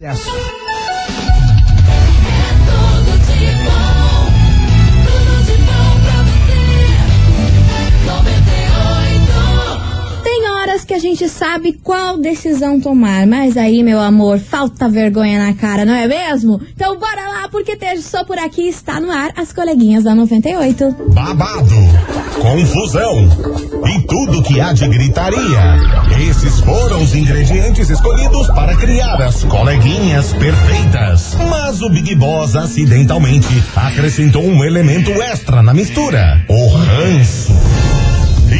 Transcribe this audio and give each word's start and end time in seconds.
Tem 0.00 0.67
que 10.88 10.94
a 10.94 10.98
gente 10.98 11.28
sabe 11.28 11.74
qual 11.84 12.16
decisão 12.16 12.80
tomar, 12.80 13.26
mas 13.26 13.58
aí, 13.58 13.82
meu 13.82 14.00
amor, 14.00 14.38
falta 14.38 14.88
vergonha 14.88 15.38
na 15.38 15.52
cara, 15.52 15.84
não 15.84 15.92
é 15.94 16.08
mesmo? 16.08 16.58
Então 16.74 16.98
bora 16.98 17.28
lá, 17.28 17.48
porque 17.50 17.76
te- 17.76 18.00
só 18.00 18.24
por 18.24 18.38
aqui 18.38 18.66
está 18.68 18.98
no 18.98 19.10
ar 19.10 19.30
as 19.36 19.52
coleguinhas 19.52 20.04
da 20.04 20.14
98. 20.14 20.96
babado, 21.12 21.74
confusão 22.40 23.28
e 23.86 24.00
tudo 24.06 24.42
que 24.42 24.58
há 24.60 24.72
de 24.72 24.88
gritaria. 24.88 25.76
Esses 26.28 26.60
foram 26.60 27.02
os 27.02 27.14
ingredientes 27.14 27.90
escolhidos 27.90 28.46
para 28.48 28.74
criar 28.76 29.20
as 29.20 29.44
coleguinhas 29.44 30.32
perfeitas. 30.32 31.36
Mas 31.50 31.82
o 31.82 31.90
Big 31.90 32.14
Boss 32.14 32.56
acidentalmente 32.56 33.62
acrescentou 33.76 34.42
um 34.42 34.64
elemento 34.64 35.10
extra 35.22 35.62
na 35.62 35.74
mistura: 35.74 36.42
o 36.48 36.68
ranço. 36.68 37.52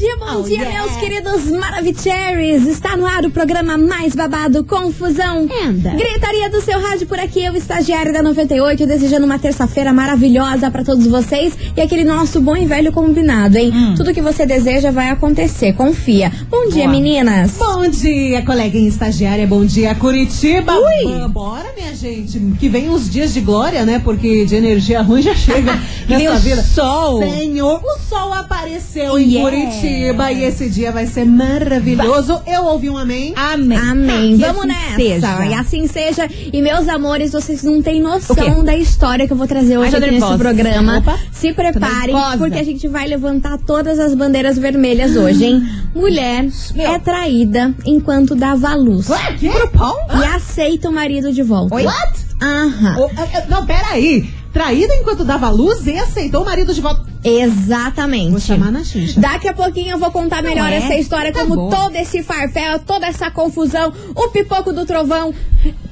Bom 0.00 0.06
dia, 0.06 0.16
bom 0.16 0.40
Oh, 0.40 0.42
dia, 0.44 0.56
yeah. 0.62 0.82
meus 0.82 0.96
queridos 0.96 1.44
Maravicheries! 1.50 2.66
Está 2.66 2.96
no 2.96 3.04
ar 3.04 3.22
o 3.26 3.30
programa 3.30 3.76
mais 3.76 4.14
babado, 4.14 4.64
Confusão. 4.64 5.46
Anda. 5.62 5.90
Gritaria 5.90 6.48
do 6.48 6.62
seu 6.62 6.80
rádio 6.80 7.06
por 7.06 7.18
aqui, 7.18 7.44
eu, 7.44 7.54
estagiária 7.54 8.10
da 8.10 8.22
98, 8.22 8.86
desejando 8.86 9.26
uma 9.26 9.38
terça-feira 9.38 9.92
maravilhosa 9.92 10.70
pra 10.70 10.82
todos 10.84 11.06
vocês 11.06 11.52
e 11.76 11.80
aquele 11.82 12.04
nosso 12.04 12.40
bom 12.40 12.56
e 12.56 12.64
velho 12.64 12.90
combinado, 12.92 13.58
hein? 13.58 13.70
Hum. 13.74 13.94
Tudo 13.94 14.14
que 14.14 14.22
você 14.22 14.46
deseja 14.46 14.90
vai 14.90 15.10
acontecer, 15.10 15.74
confia. 15.74 16.32
Bom 16.48 16.68
dia, 16.70 16.84
Boa. 16.84 16.92
meninas! 16.92 17.52
Bom 17.58 17.86
dia, 17.86 18.40
coleguinha 18.42 18.88
estagiária. 18.88 19.46
Bom 19.46 19.66
dia, 19.66 19.94
Curitiba. 19.94 20.72
Ui. 20.78 21.28
Bora, 21.28 21.66
minha 21.76 21.94
gente. 21.94 22.38
Que 22.58 22.70
vem 22.70 22.88
os 22.88 23.10
dias 23.10 23.34
de 23.34 23.40
glória, 23.42 23.84
né? 23.84 24.00
Porque 24.02 24.46
de 24.46 24.56
energia 24.56 25.02
ruim 25.02 25.20
já 25.20 25.34
chega 25.34 25.78
nessa 26.08 26.36
vida. 26.38 26.62
sol. 26.62 27.20
Senhor, 27.20 27.82
o 27.84 27.98
sol 28.08 28.32
apareceu 28.32 29.18
em 29.18 29.30
Yeah. 29.30 29.50
Curitiba 29.90 30.32
e 30.32 30.44
esse 30.44 30.68
dia 30.68 30.92
vai 30.92 31.06
ser 31.06 31.24
maravilhoso. 31.24 32.40
Eu 32.46 32.64
ouvi 32.66 32.88
um 32.88 32.96
amém. 32.96 33.32
Amém. 33.36 33.76
Amém. 33.76 34.38
Que 34.38 34.44
Vamos 34.44 34.62
assim 34.62 34.68
nessa. 34.68 34.96
seja. 34.96 35.46
E 35.46 35.54
assim 35.54 35.86
seja. 35.88 36.28
E 36.52 36.62
meus 36.62 36.88
amores, 36.88 37.32
vocês 37.32 37.62
não 37.62 37.82
têm 37.82 38.00
noção 38.00 38.64
da 38.64 38.76
história 38.76 39.26
que 39.26 39.32
eu 39.32 39.36
vou 39.36 39.46
trazer 39.46 39.78
hoje 39.78 39.94
aqui 39.96 40.10
nesse 40.10 40.38
programa. 40.38 40.98
Opa. 40.98 41.18
Se 41.32 41.52
preparem, 41.52 42.14
porque 42.38 42.58
a 42.58 42.64
gente 42.64 42.86
vai 42.86 43.06
levantar 43.08 43.58
todas 43.58 43.98
as 43.98 44.14
bandeiras 44.14 44.56
vermelhas 44.56 45.16
hoje, 45.16 45.44
hein? 45.44 45.68
Mulher 45.94 46.46
Meu. 46.74 46.92
é 46.92 46.98
traída 46.98 47.74
enquanto 47.84 48.34
dava 48.34 48.74
luz. 48.74 49.08
Que 49.38 49.48
grupão? 49.48 49.96
E 50.20 50.24
aceita 50.24 50.88
o 50.88 50.92
marido 50.92 51.32
de 51.32 51.42
volta. 51.42 51.74
Oi? 51.74 51.84
What? 51.84 52.12
Aham. 52.40 52.96
Oh, 52.98 53.50
não, 53.50 53.66
peraí. 53.66 54.30
Traída 54.52 54.94
enquanto 54.94 55.24
dava 55.24 55.48
luz 55.50 55.86
e 55.86 55.98
aceitou 55.98 56.42
o 56.42 56.44
marido 56.44 56.72
de 56.72 56.80
volta. 56.80 57.09
Exatamente. 57.22 58.30
Vou 58.30 58.40
chamar 58.40 58.72
na 58.72 58.82
Xuxa. 58.84 59.20
Daqui 59.20 59.48
a 59.48 59.52
pouquinho 59.52 59.92
eu 59.92 59.98
vou 59.98 60.10
contar 60.10 60.42
melhor 60.42 60.70
é? 60.70 60.76
essa 60.76 60.94
história, 60.94 61.32
Tá 61.32 61.40
como 61.40 61.54
bom. 61.56 61.68
todo 61.70 61.94
esse 61.96 62.22
farfel, 62.22 62.78
toda 62.80 63.06
essa 63.06 63.30
confusão, 63.30 63.92
o 64.14 64.28
pipoco 64.28 64.72
do 64.72 64.86
trovão 64.86 65.32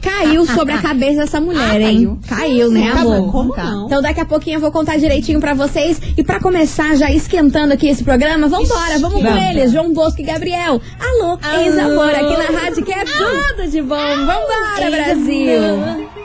caiu 0.01 0.47
sobre 0.49 0.73
a 0.75 0.79
cabeça 0.79 1.21
dessa 1.21 1.41
mulher, 1.41 1.61
Ah, 1.83 1.93
hein? 1.93 2.19
caiu. 2.27 2.39
Caiu, 2.41 2.71
né, 2.71 2.91
Tá 2.93 3.01
amor? 3.01 3.21
bom, 3.23 3.31
como 3.33 3.57
não? 3.57 3.87
Então 3.87 4.01
daqui 4.01 4.21
a 4.21 4.25
pouquinho 4.25 4.57
eu 4.57 4.61
vou 4.61 4.73
contar 4.73 4.97
direitinho 4.99 5.41
pra 5.41 5.53
vocês. 5.55 6.01
E 6.17 6.25
pra 6.25 6.41
começar, 6.41 6.97
já 6.97 7.11
esquentando 7.11 7.75
aqui 7.75 7.89
esse 7.89 8.03
programa, 8.03 8.49
vambora, 8.49 8.99
vamos 8.99 9.21
com 9.23 9.37
eles, 9.37 9.71
João 9.73 9.93
Bosco 9.93 10.21
e 10.21 10.25
Gabriel. 10.25 10.81
Alô, 10.99 11.39
ex-amor, 11.61 12.11
aqui 12.11 12.37
na 12.37 12.59
rádio 12.59 12.85
que 12.85 12.93
é 12.93 13.05
tudo 13.05 13.71
de 13.71 13.83
bom. 13.83 13.97
Vambora, 13.97 14.91
Brasil! 14.91 16.18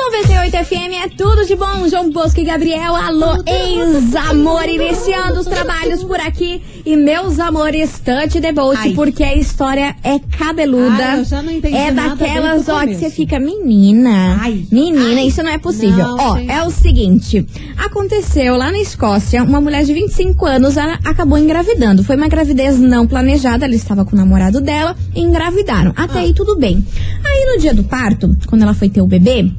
98 0.00 0.64
FM 0.64 1.04
é 1.04 1.08
tudo 1.08 1.44
de 1.46 1.54
bom, 1.54 1.86
João 1.88 2.10
Bosco 2.10 2.40
e 2.40 2.44
Gabriel. 2.44 2.96
Alô, 2.96 3.36
ex-amor, 3.46 4.66
iniciando 4.66 5.40
os 5.40 5.46
trabalhos 5.46 6.02
por 6.02 6.18
aqui. 6.18 6.62
E 6.86 6.96
meus 6.96 7.38
amores, 7.38 8.00
touch 8.02 8.40
the 8.40 8.50
boat, 8.50 8.78
Ai. 8.80 8.92
porque 8.94 9.22
a 9.22 9.36
história 9.36 9.94
é 10.02 10.18
cabeluda. 10.18 11.04
Ai, 11.04 11.20
eu 11.20 11.24
já 11.24 11.42
não 11.42 11.52
entendi 11.52 11.76
é 11.76 11.92
daquelas, 11.92 12.66
ó, 12.68 12.80
que 12.86 12.94
você 12.94 13.10
fica, 13.10 13.38
menina. 13.38 14.38
Ai. 14.40 14.64
Menina, 14.72 15.20
isso 15.22 15.42
não 15.42 15.50
é 15.50 15.58
possível. 15.58 15.98
Não, 15.98 16.16
ó, 16.18 16.36
gente. 16.38 16.50
é 16.50 16.62
o 16.64 16.70
seguinte: 16.70 17.46
aconteceu 17.76 18.56
lá 18.56 18.72
na 18.72 18.78
Escócia, 18.78 19.44
uma 19.44 19.60
mulher 19.60 19.84
de 19.84 19.92
25 19.92 20.46
anos 20.46 20.76
ela 20.78 20.98
acabou 21.04 21.36
engravidando. 21.38 22.02
Foi 22.02 22.16
uma 22.16 22.26
gravidez 22.28 22.78
não 22.80 23.06
planejada, 23.06 23.66
ela 23.66 23.74
estava 23.74 24.04
com 24.04 24.16
o 24.16 24.18
namorado 24.18 24.60
dela 24.62 24.96
e 25.14 25.20
engravidaram. 25.20 25.92
Até 25.94 26.20
Ah. 26.20 26.22
aí 26.22 26.32
tudo 26.32 26.56
bem. 26.56 26.84
Aí 27.24 27.54
no 27.54 27.60
dia 27.60 27.74
do 27.74 27.84
parto, 27.84 28.34
quando 28.46 28.62
ela 28.62 28.72
foi 28.74 28.88
ter 28.88 29.02
o 29.02 29.06
bebê, 29.06 29.50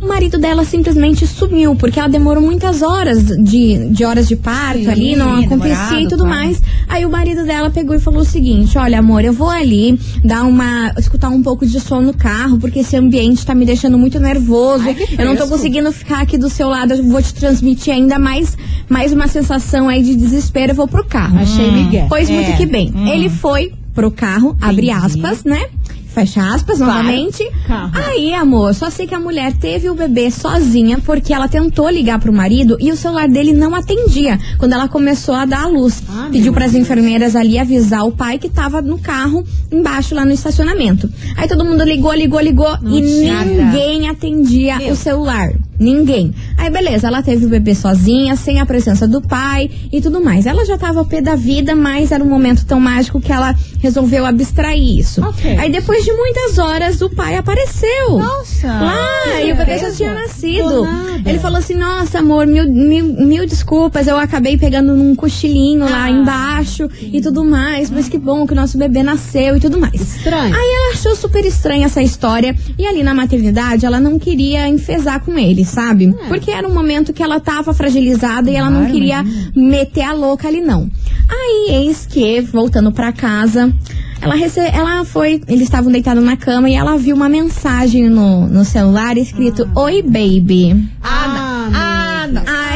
o 0.00 0.08
marido 0.08 0.38
dela 0.38 0.64
simplesmente 0.64 1.26
sumiu, 1.26 1.76
porque 1.76 2.00
ela 2.00 2.08
demorou 2.08 2.42
muitas 2.42 2.80
horas 2.80 3.22
de, 3.24 3.88
de 3.90 4.04
horas 4.04 4.26
de 4.26 4.34
parto 4.34 4.80
Sim, 4.84 4.88
ali, 4.88 5.16
não 5.16 5.40
acontecia 5.40 5.74
demorado, 5.74 6.00
e 6.00 6.08
tudo 6.08 6.24
claro. 6.24 6.30
mais. 6.30 6.62
Aí 6.88 7.04
o 7.04 7.10
marido 7.10 7.44
dela 7.44 7.68
pegou 7.70 7.94
e 7.94 7.98
falou 7.98 8.22
o 8.22 8.24
seguinte: 8.24 8.78
Olha, 8.78 8.98
amor, 8.98 9.22
eu 9.24 9.32
vou 9.32 9.50
ali 9.50 9.98
dar 10.24 10.44
uma. 10.44 10.92
escutar 10.98 11.28
um 11.28 11.42
pouco 11.42 11.66
de 11.66 11.78
som 11.78 12.00
no 12.00 12.14
carro, 12.14 12.58
porque 12.58 12.78
esse 12.80 12.96
ambiente 12.96 13.44
tá 13.44 13.54
me 13.54 13.66
deixando 13.66 13.98
muito 13.98 14.18
nervoso. 14.18 14.84
Ai, 14.84 14.96
eu 15.18 15.26
não 15.26 15.36
tô 15.36 15.46
conseguindo 15.46 15.92
ficar 15.92 16.22
aqui 16.22 16.38
do 16.38 16.48
seu 16.48 16.68
lado, 16.68 16.94
eu 16.94 17.04
vou 17.04 17.20
te 17.22 17.34
transmitir 17.34 17.92
ainda 17.92 18.18
mais, 18.18 18.56
mais 18.88 19.12
uma 19.12 19.28
sensação 19.28 19.86
aí 19.88 20.02
de 20.02 20.16
desespero. 20.16 20.72
Eu 20.72 20.76
vou 20.76 20.88
pro 20.88 21.04
carro. 21.04 21.38
Achei 21.38 21.70
Miguel. 21.70 22.06
Pois 22.08 22.30
muito 22.30 22.50
É. 22.50 22.56
que 22.56 22.64
bem. 22.64 22.90
Hum. 22.94 23.06
Ele 23.06 23.28
foi 23.28 23.72
pro 23.94 24.10
carro, 24.10 24.56
abre 24.60 24.90
aspas, 24.90 25.44
né? 25.44 25.66
Fecha 26.12 26.54
aspas 26.54 26.78
Claro. 26.78 26.92
novamente. 27.04 27.48
Carro. 27.66 27.92
Aí, 27.94 28.34
amor, 28.34 28.74
só 28.74 28.90
sei 28.90 29.06
que 29.06 29.14
a 29.14 29.20
mulher 29.20 29.52
teve 29.52 29.88
o 29.88 29.94
bebê 29.94 30.30
sozinha 30.30 30.98
porque 31.04 31.32
ela 31.32 31.46
tentou 31.48 31.88
ligar 31.88 32.18
pro 32.18 32.32
marido 32.32 32.76
e 32.80 32.90
o 32.90 32.96
celular 32.96 33.28
dele 33.28 33.52
não 33.52 33.74
atendia 33.74 34.38
quando 34.58 34.72
ela 34.72 34.88
começou 34.88 35.34
a 35.34 35.44
dar 35.44 35.62
a 35.64 35.66
luz. 35.68 36.02
Ah, 36.08 36.28
Pediu 36.30 36.52
pras 36.52 36.72
Deus. 36.72 36.82
enfermeiras 36.84 37.36
ali 37.36 37.58
avisar 37.58 38.04
o 38.06 38.12
pai 38.12 38.38
que 38.38 38.48
tava 38.48 38.82
no 38.82 38.98
carro 38.98 39.44
embaixo 39.70 40.14
lá 40.14 40.24
no 40.24 40.32
estacionamento. 40.32 41.08
Aí 41.36 41.46
todo 41.46 41.64
mundo 41.64 41.84
ligou, 41.84 42.12
ligou, 42.12 42.40
ligou 42.40 42.76
Não 42.82 42.98
e 42.98 43.02
tinha 43.02 43.44
ninguém 43.44 44.08
atendia 44.08 44.78
Meu. 44.78 44.92
o 44.92 44.96
celular. 44.96 45.52
Ninguém. 45.80 46.34
Aí 46.58 46.70
beleza, 46.70 47.06
ela 47.06 47.22
teve 47.22 47.46
o 47.46 47.48
bebê 47.48 47.74
sozinha, 47.74 48.36
sem 48.36 48.60
a 48.60 48.66
presença 48.66 49.08
do 49.08 49.22
pai 49.22 49.70
e 49.90 50.00
tudo 50.00 50.22
mais. 50.22 50.44
Ela 50.44 50.64
já 50.66 50.76
tava 50.76 50.98
ao 50.98 51.06
pé 51.06 51.22
da 51.22 51.34
vida, 51.34 51.74
mas 51.74 52.12
era 52.12 52.22
um 52.22 52.28
momento 52.28 52.66
tão 52.66 52.78
mágico 52.78 53.18
que 53.20 53.32
ela 53.32 53.54
resolveu 53.80 54.26
abstrair 54.26 54.98
isso. 54.98 55.24
Ok. 55.24 55.56
Aí 55.56 55.72
depois 55.72 56.04
de 56.04 56.12
muitas 56.12 56.58
horas, 56.58 57.00
o 57.00 57.08
pai 57.08 57.36
apareceu. 57.36 58.10
Nossa. 58.18 58.66
Lá, 58.66 59.40
e 59.42 59.52
o 59.52 59.56
bebê 59.56 59.78
já 59.78 59.90
tinha 59.90 60.12
nascido. 60.14 60.86
Ele 61.24 61.38
falou 61.38 61.58
assim: 61.58 61.74
Nossa, 61.74 62.18
amor, 62.18 62.46
mil, 62.46 62.70
mil, 62.70 63.04
mil 63.06 63.46
desculpas, 63.46 64.06
eu 64.06 64.18
acabei 64.18 64.58
pegando 64.58 64.94
num 64.94 65.14
cochilinho 65.14 65.88
lá 65.88 66.04
Ah, 66.04 66.10
embaixo 66.10 66.88
e 67.00 67.20
tudo 67.20 67.44
mais, 67.44 67.90
mas 67.90 68.08
que 68.08 68.18
bom 68.18 68.46
que 68.46 68.52
o 68.52 68.56
nosso 68.56 68.76
bebê 68.76 69.02
nasceu 69.02 69.56
e 69.56 69.60
tudo 69.60 69.78
mais. 69.78 69.94
Estranho. 70.00 70.54
Aí 70.54 70.70
ela 70.76 70.92
achou 70.92 71.16
super 71.16 71.44
estranha 71.44 71.86
essa 71.86 72.02
história 72.02 72.54
e 72.78 72.86
ali 72.86 73.02
na 73.02 73.14
maternidade 73.14 73.86
ela 73.86 73.98
não 74.00 74.18
queria 74.18 74.68
enfesar 74.68 75.20
com 75.20 75.38
ele, 75.38 75.64
sabe? 75.70 76.14
É. 76.24 76.28
Porque 76.28 76.50
era 76.50 76.66
um 76.68 76.74
momento 76.74 77.12
que 77.12 77.22
ela 77.22 77.40
tava 77.40 77.72
fragilizada 77.72 78.50
e 78.50 78.56
ela 78.56 78.70
não 78.70 78.86
queria 78.86 79.24
meter 79.54 80.02
a 80.02 80.12
louca 80.12 80.48
ali, 80.48 80.60
não. 80.60 80.90
Aí, 81.28 81.74
eis 81.74 82.06
que, 82.06 82.40
voltando 82.40 82.92
pra 82.92 83.12
casa, 83.12 83.72
ela, 84.20 84.34
rece... 84.34 84.60
ela 84.60 85.04
foi. 85.04 85.40
Eles 85.48 85.62
estavam 85.62 85.90
deitados 85.90 86.22
na 86.22 86.36
cama 86.36 86.68
e 86.68 86.74
ela 86.74 86.96
viu 86.96 87.16
uma 87.16 87.28
mensagem 87.28 88.08
no, 88.08 88.46
no 88.46 88.64
celular 88.64 89.16
escrito: 89.16 89.68
Oi, 89.74 90.02
baby. 90.02 90.88
Ah, 91.02 91.28
não. 91.28 91.78
Ah, 91.78 92.26
não. 92.26 92.42
Aí 92.46 92.70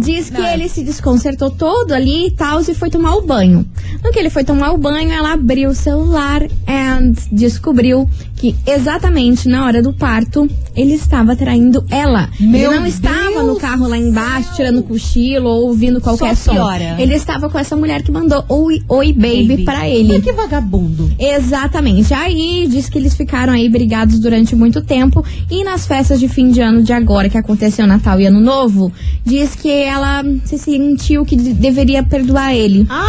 diz 0.00 0.30
que 0.30 0.40
ele 0.40 0.68
se 0.68 0.82
desconcertou 0.82 1.50
todo 1.50 1.92
ali 1.92 2.28
e 2.28 2.30
tal 2.30 2.60
e 2.60 2.74
foi 2.74 2.90
tomar 2.90 3.14
o 3.16 3.22
banho. 3.22 3.66
No 4.02 4.12
que 4.12 4.18
ele 4.18 4.30
foi 4.30 4.44
tomar 4.44 4.72
o 4.72 4.78
banho, 4.78 5.10
ela 5.10 5.32
abriu 5.32 5.70
o 5.70 5.74
celular 5.74 6.42
e 6.42 7.12
descobriu 7.32 8.08
que 8.44 8.54
exatamente 8.66 9.48
na 9.48 9.64
hora 9.64 9.80
do 9.82 9.92
parto 9.92 10.46
ele 10.76 10.92
estava 10.94 11.34
traindo 11.34 11.82
ela. 11.90 12.28
Meu 12.38 12.70
ele 12.72 12.80
não 12.80 12.86
estava 12.86 13.30
Deus 13.30 13.46
no 13.46 13.56
carro 13.56 13.88
lá 13.88 13.96
embaixo 13.96 14.54
tirando 14.54 14.82
cochilo 14.82 15.48
ou 15.48 15.68
ouvindo 15.68 15.98
qualquer 16.00 16.36
Só 16.36 16.52
som. 16.52 16.70
Ele 16.98 17.14
estava 17.14 17.48
com 17.48 17.58
essa 17.58 17.74
mulher 17.74 18.02
que 18.02 18.10
mandou 18.12 18.44
oi, 18.48 18.82
oi 18.88 19.12
baby, 19.14 19.64
pra 19.64 19.88
ele. 19.88 20.14
Mas 20.14 20.24
que 20.24 20.32
vagabundo. 20.32 21.10
Exatamente. 21.18 22.12
Aí 22.12 22.66
diz 22.68 22.88
que 22.88 22.98
eles 22.98 23.14
ficaram 23.14 23.52
aí 23.54 23.68
brigados 23.68 24.18
durante 24.18 24.54
muito 24.54 24.82
tempo. 24.82 25.24
E 25.50 25.64
nas 25.64 25.86
festas 25.86 26.20
de 26.20 26.28
fim 26.28 26.50
de 26.50 26.60
ano 26.60 26.82
de 26.82 26.92
agora, 26.92 27.30
que 27.30 27.38
aconteceu 27.38 27.86
Natal 27.86 28.20
e 28.20 28.26
Ano 28.26 28.40
Novo, 28.40 28.92
diz 29.24 29.54
que 29.54 29.70
ela 29.70 30.22
se 30.44 30.58
sentiu 30.58 31.24
que 31.24 31.36
de- 31.36 31.54
deveria 31.54 32.02
perdoar 32.02 32.54
ele. 32.54 32.86
Ah, 32.90 33.06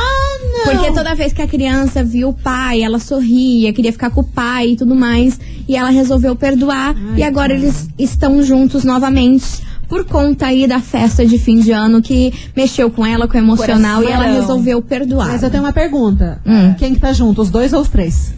não. 0.53 0.71
Porque 0.73 0.91
toda 0.93 1.13
vez 1.15 1.33
que 1.33 1.41
a 1.41 1.47
criança 1.47 2.03
viu 2.03 2.29
o 2.29 2.33
pai, 2.33 2.81
ela 2.81 2.99
sorria, 2.99 3.73
queria 3.73 3.91
ficar 3.91 4.09
com 4.11 4.21
o 4.21 4.23
pai 4.23 4.69
e 4.69 4.75
tudo 4.75 4.95
mais. 4.95 5.24
E 5.67 5.75
ela 5.75 5.89
resolveu 5.89 6.35
perdoar. 6.35 6.95
e 7.15 7.23
agora 7.23 7.53
eles 7.53 7.87
estão 7.97 8.41
juntos 8.43 8.83
novamente. 8.83 9.63
Por 9.87 10.03
conta 10.05 10.47
aí 10.47 10.65
da 10.67 10.79
festa 10.79 11.23
de 11.23 11.37
fim 11.37 11.59
de 11.59 11.71
ano 11.71 12.01
que 12.01 12.33
mexeu 12.55 12.89
com 12.89 13.05
ela, 13.05 13.27
com 13.27 13.35
o 13.35 13.41
emocional, 13.41 14.01
e 14.01 14.07
ela 14.07 14.23
Coração. 14.23 14.41
resolveu 14.41 14.81
perdoar. 14.81 15.27
Mas 15.27 15.43
eu 15.43 15.49
tenho 15.51 15.61
uma 15.61 15.71
pergunta. 15.73 16.41
Hum. 16.45 16.73
Quem 16.77 16.95
que 16.95 16.99
tá 16.99 17.13
junto, 17.13 17.41
os 17.43 17.51
dois 17.51 17.71
ou 17.71 17.81
os 17.81 17.87
três? 17.89 18.33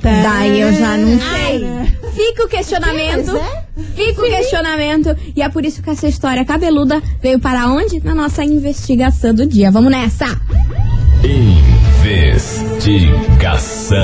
Daí 0.00 0.60
eu 0.60 0.72
já 0.72 0.96
não 0.96 1.18
sei. 1.18 1.64
Ai, 1.64 1.92
Fica 2.14 2.44
o 2.44 2.48
questionamento. 2.48 3.36
É. 3.36 3.64
Fica 3.96 4.22
o 4.22 4.24
questionamento. 4.24 5.16
E 5.34 5.42
é 5.42 5.48
por 5.48 5.64
isso 5.64 5.82
que 5.82 5.90
essa 5.90 6.06
história 6.06 6.44
cabeluda 6.44 7.02
veio 7.20 7.40
para 7.40 7.66
onde? 7.66 8.00
Na 8.04 8.14
nossa 8.14 8.44
investigação 8.44 9.34
do 9.34 9.44
dia. 9.46 9.70
Vamos 9.72 9.90
nessa! 9.90 10.26
Investigação. 13.18 13.98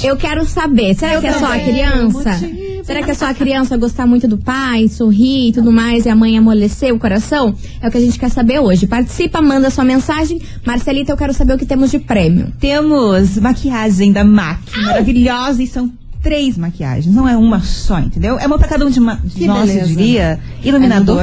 Eu 0.03 0.17
quero 0.17 0.47
saber, 0.47 0.95
será 0.95 1.15
Eu 1.15 1.21
que 1.21 1.27
é 1.27 1.33
só 1.33 1.47
a 1.47 1.59
criança? 1.59 2.31
motivo. 2.33 2.65
Será 2.85 3.03
que 3.03 3.11
é 3.11 3.15
só 3.15 3.27
a 3.27 3.35
criança 3.35 3.77
gostar 3.79 4.07
muito 4.07 4.29
do 4.29 4.37
pai, 4.37 4.89
sorrir 4.89 5.49
e 5.49 5.53
tudo 5.53 5.73
mais, 5.73 6.05
e 6.05 6.11
a 6.11 6.17
mãe 6.17 6.37
amolecer 6.37 6.93
o 6.93 6.99
coração? 6.99 7.55
É 7.81 7.89
o 7.89 7.91
que 7.91 7.97
a 7.97 8.01
gente 8.01 8.19
quer 8.19 8.29
saber 8.31 8.59
hoje. 8.59 8.87
Participa, 8.87 9.41
manda 9.41 9.71
sua 9.71 9.85
mensagem. 9.85 10.41
Marcelita, 10.67 11.13
eu 11.13 11.17
quero 11.17 11.33
saber 11.33 11.55
o 11.55 11.59
que 11.59 11.65
temos 11.65 11.91
de 11.91 11.99
prêmio. 11.99 12.53
Temos 12.61 13.39
maquiagem 13.39 14.13
da 14.13 14.23
MAC, 14.25 14.61
maravilhosa, 14.83 15.63
e 15.63 15.67
são 15.67 15.91
três 16.25 16.59
maquiagens, 16.59 17.15
não 17.15 17.29
é 17.29 17.37
uma 17.37 17.61
só, 17.61 18.01
entendeu? 18.01 18.39
É 18.39 18.47
uma 18.47 18.59
pra 18.59 18.67
cada 18.67 18.85
um 18.85 18.91
de, 18.91 18.99
ma- 18.99 19.21
de 19.23 19.31
Que 19.37 19.45
eu 19.45 19.55
beleza. 19.55 19.87
diria. 19.87 20.41
É, 20.65 20.67
Iluminador. 20.69 21.19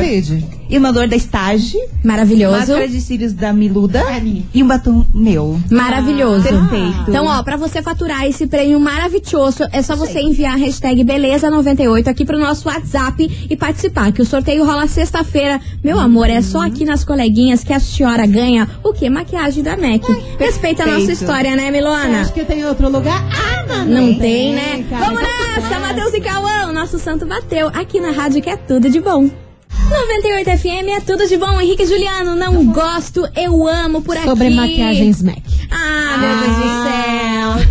Não 0.79 0.91
duvide. 0.91 1.01
iluminador 1.01 1.07
da 1.07 1.15
Estage. 1.15 1.77
Maravilhoso. 2.03 2.57
Máscara 2.57 2.87
de 2.87 3.01
cílios 3.01 3.33
da 3.33 3.53
Miluda. 3.53 4.03
E 4.53 4.63
um 4.63 4.67
batom 4.67 5.05
meu. 5.13 5.59
Maravilhoso. 5.69 6.43
Perfeito. 6.43 7.05
Então, 7.09 7.25
ó, 7.25 7.41
pra 7.43 7.57
você 7.57 7.81
faturar 7.81 8.25
esse 8.25 8.47
prêmio 8.47 8.79
maravilhoso, 8.79 9.63
é 9.71 9.81
só 9.81 9.95
você 9.95 10.19
enviar 10.21 10.53
a 10.53 10.57
hashtag 10.57 11.03
Beleza98 11.03 12.07
aqui 12.07 12.25
pro 12.25 12.37
nosso 12.39 12.67
WhatsApp 12.67 13.47
e 13.49 13.55
participar, 13.55 14.11
que 14.11 14.21
o 14.21 14.25
sorteio 14.25 14.65
rola 14.65 14.87
sexta-feira. 14.87 15.59
Meu 15.83 15.99
amor, 15.99 16.29
é 16.29 16.41
só 16.41 16.61
aqui 16.61 16.85
nas 16.85 17.03
coleguinhas 17.03 17.63
que 17.63 17.73
a 17.73 17.79
senhora 17.79 18.25
ganha 18.25 18.67
o 18.83 18.93
quê? 18.93 19.09
Maquiagem 19.09 19.63
da 19.63 19.77
MAC. 19.77 20.03
Respeita 20.39 20.83
a 20.83 20.87
nossa 20.87 21.11
história, 21.11 21.55
né, 21.55 21.71
Milona? 21.71 22.21
acha 22.21 22.31
que 22.31 22.45
tem 22.45 22.65
outro 22.65 22.89
lugar? 22.89 23.23
Ah, 23.31 23.65
não. 23.67 23.85
Não 23.85 24.15
tem, 24.15 24.53
né? 24.53 24.85
cara, 24.89 25.05
Vamos 25.05 25.21
então 25.21 25.69
nessa. 25.69 25.79
Matheus 25.79 26.13
e 26.13 26.21
Cauã, 26.21 26.67
o 26.69 26.73
nosso 26.73 26.97
santo 26.99 27.25
bateu 27.25 27.67
aqui 27.67 27.99
na 27.99 28.11
rádio 28.11 28.41
que 28.41 28.49
é 28.49 28.55
tudo 28.55 28.89
de 28.89 28.99
bom. 28.99 29.29
98 29.91 30.57
FM 30.57 30.87
é 30.97 31.01
tudo 31.01 31.27
de 31.27 31.37
bom. 31.37 31.59
Henrique 31.59 31.83
e 31.83 31.85
Juliano, 31.85 32.33
não 32.35 32.65
gosto, 32.67 33.27
eu 33.35 33.67
amo 33.67 34.01
por 34.01 34.15
aqui. 34.15 34.25
Sobre 34.25 34.49
maquiagens 34.49 35.21
MAC. 35.21 35.43
Ah, 35.69 36.17
meu 36.17 36.37
Deus 36.37 36.55
do 36.55 36.83
céu. 36.83 37.10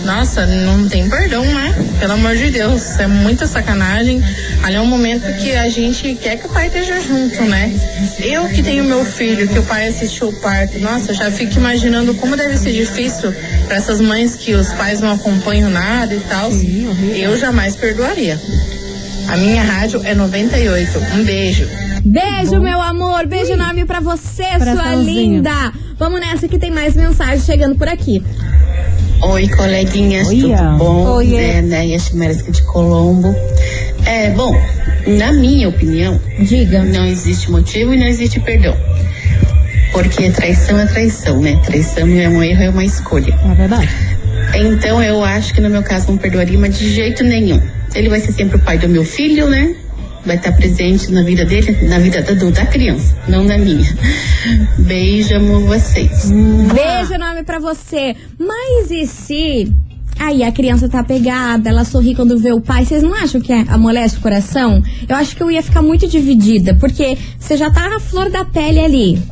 nossa, 0.04 0.46
não 0.46 0.88
tem 0.88 1.08
perdão, 1.08 1.44
né? 1.44 1.74
Pelo 1.98 2.14
amor 2.14 2.34
de 2.36 2.50
Deus, 2.50 2.98
é 2.98 3.06
muita 3.06 3.46
sacanagem. 3.46 4.22
Ali 4.62 4.76
é 4.76 4.80
um 4.80 4.86
momento 4.86 5.24
que 5.40 5.52
a 5.52 5.68
gente 5.68 6.14
quer 6.14 6.36
que 6.36 6.46
o 6.46 6.48
pai 6.48 6.68
esteja 6.68 7.00
junto, 7.00 7.42
né? 7.44 7.72
Eu 8.18 8.48
que 8.48 8.62
tenho 8.62 8.84
meu 8.84 9.04
filho, 9.04 9.46
que 9.48 9.58
o 9.58 9.62
pai 9.62 9.88
assistiu 9.88 10.28
o 10.28 10.32
parto, 10.32 10.78
nossa, 10.78 11.10
eu 11.10 11.14
já 11.14 11.30
fico 11.30 11.54
imaginando 11.56 12.14
como 12.14 12.36
deve 12.36 12.56
ser 12.56 12.72
difícil 12.72 13.32
para 13.66 13.76
essas 13.76 14.00
mães 14.00 14.34
que 14.34 14.54
os 14.54 14.72
pais 14.72 15.00
não 15.00 15.12
acompanham 15.12 15.70
nada 15.70 16.14
e 16.14 16.20
tal. 16.20 16.50
Eu 17.14 17.36
jamais 17.36 17.76
perdoaria. 17.76 18.40
A 19.30 19.36
minha 19.36 19.62
rádio 19.62 20.00
é 20.04 20.12
98. 20.12 20.98
Um 21.14 21.24
beijo. 21.24 21.64
Beijo, 22.04 22.60
meu 22.60 22.80
amor. 22.80 23.26
Beijo 23.28 23.52
enorme 23.52 23.84
pra 23.84 24.00
você, 24.00 24.42
sua 24.58 24.96
linda. 24.96 25.72
Vamos 25.96 26.20
nessa 26.20 26.48
que 26.48 26.58
tem 26.58 26.72
mais 26.72 26.96
mensagem 26.96 27.38
chegando 27.38 27.76
por 27.76 27.86
aqui. 27.86 28.24
Oi, 29.22 29.46
coleguinhas, 29.48 30.26
Oia. 30.26 30.56
tudo 30.56 30.78
bom? 30.78 31.06
Oiê. 31.12 31.36
É, 31.36 31.62
né, 31.62 31.86
Yashimeresca 31.86 32.50
de 32.50 32.60
Colombo. 32.62 33.32
É, 34.04 34.30
bom, 34.30 34.52
na 35.06 35.32
minha 35.32 35.68
opinião, 35.68 36.20
Diga. 36.40 36.82
não 36.82 37.06
existe 37.06 37.52
motivo 37.52 37.94
e 37.94 37.98
não 37.98 38.08
existe 38.08 38.40
perdão. 38.40 38.76
Porque 39.92 40.28
traição 40.30 40.76
é 40.76 40.86
traição, 40.86 41.40
né? 41.40 41.56
Traição 41.64 42.04
não 42.04 42.18
é 42.18 42.28
um 42.28 42.42
erro, 42.42 42.62
é 42.64 42.70
uma 42.70 42.84
escolha. 42.84 43.38
É 43.48 43.54
verdade. 43.54 43.90
Então 44.56 45.00
eu 45.00 45.22
acho 45.22 45.54
que 45.54 45.60
no 45.60 45.70
meu 45.70 45.84
caso 45.84 46.08
não 46.08 46.16
perdoaria, 46.16 46.58
mas 46.58 46.76
de 46.76 46.92
jeito 46.92 47.22
nenhum. 47.22 47.60
Ele 47.94 48.08
vai 48.08 48.20
ser 48.20 48.32
sempre 48.32 48.56
o 48.56 48.60
pai 48.60 48.78
do 48.78 48.88
meu 48.88 49.04
filho, 49.04 49.48
né? 49.48 49.74
Vai 50.24 50.36
estar 50.36 50.52
presente 50.52 51.10
na 51.10 51.22
vida 51.22 51.44
dele, 51.46 51.88
na 51.88 51.98
vida 51.98 52.20
da, 52.22 52.34
da 52.34 52.66
criança, 52.66 53.16
não 53.26 53.42
na 53.44 53.56
minha. 53.56 53.88
Beijo, 54.78 55.34
amo 55.34 55.60
vocês. 55.60 56.30
Beijo 56.30 57.14
enorme 57.14 57.42
pra 57.42 57.58
você. 57.58 58.14
Mas 58.38 58.90
e 58.90 59.06
se. 59.06 59.72
Aí 60.18 60.42
a 60.42 60.52
criança 60.52 60.86
tá 60.86 61.02
pegada, 61.02 61.70
ela 61.70 61.82
sorri 61.84 62.14
quando 62.14 62.38
vê 62.38 62.52
o 62.52 62.60
pai. 62.60 62.84
Vocês 62.84 63.02
não 63.02 63.14
acham 63.14 63.40
que 63.40 63.50
é- 63.52 63.64
amolece 63.68 64.18
o 64.18 64.20
coração? 64.20 64.82
Eu 65.08 65.16
acho 65.16 65.34
que 65.34 65.42
eu 65.42 65.50
ia 65.50 65.62
ficar 65.62 65.80
muito 65.80 66.06
dividida, 66.06 66.74
porque 66.74 67.16
você 67.38 67.56
já 67.56 67.70
tá 67.70 67.88
na 67.88 67.98
flor 67.98 68.28
da 68.28 68.44
pele 68.44 68.80
ali. 68.80 69.22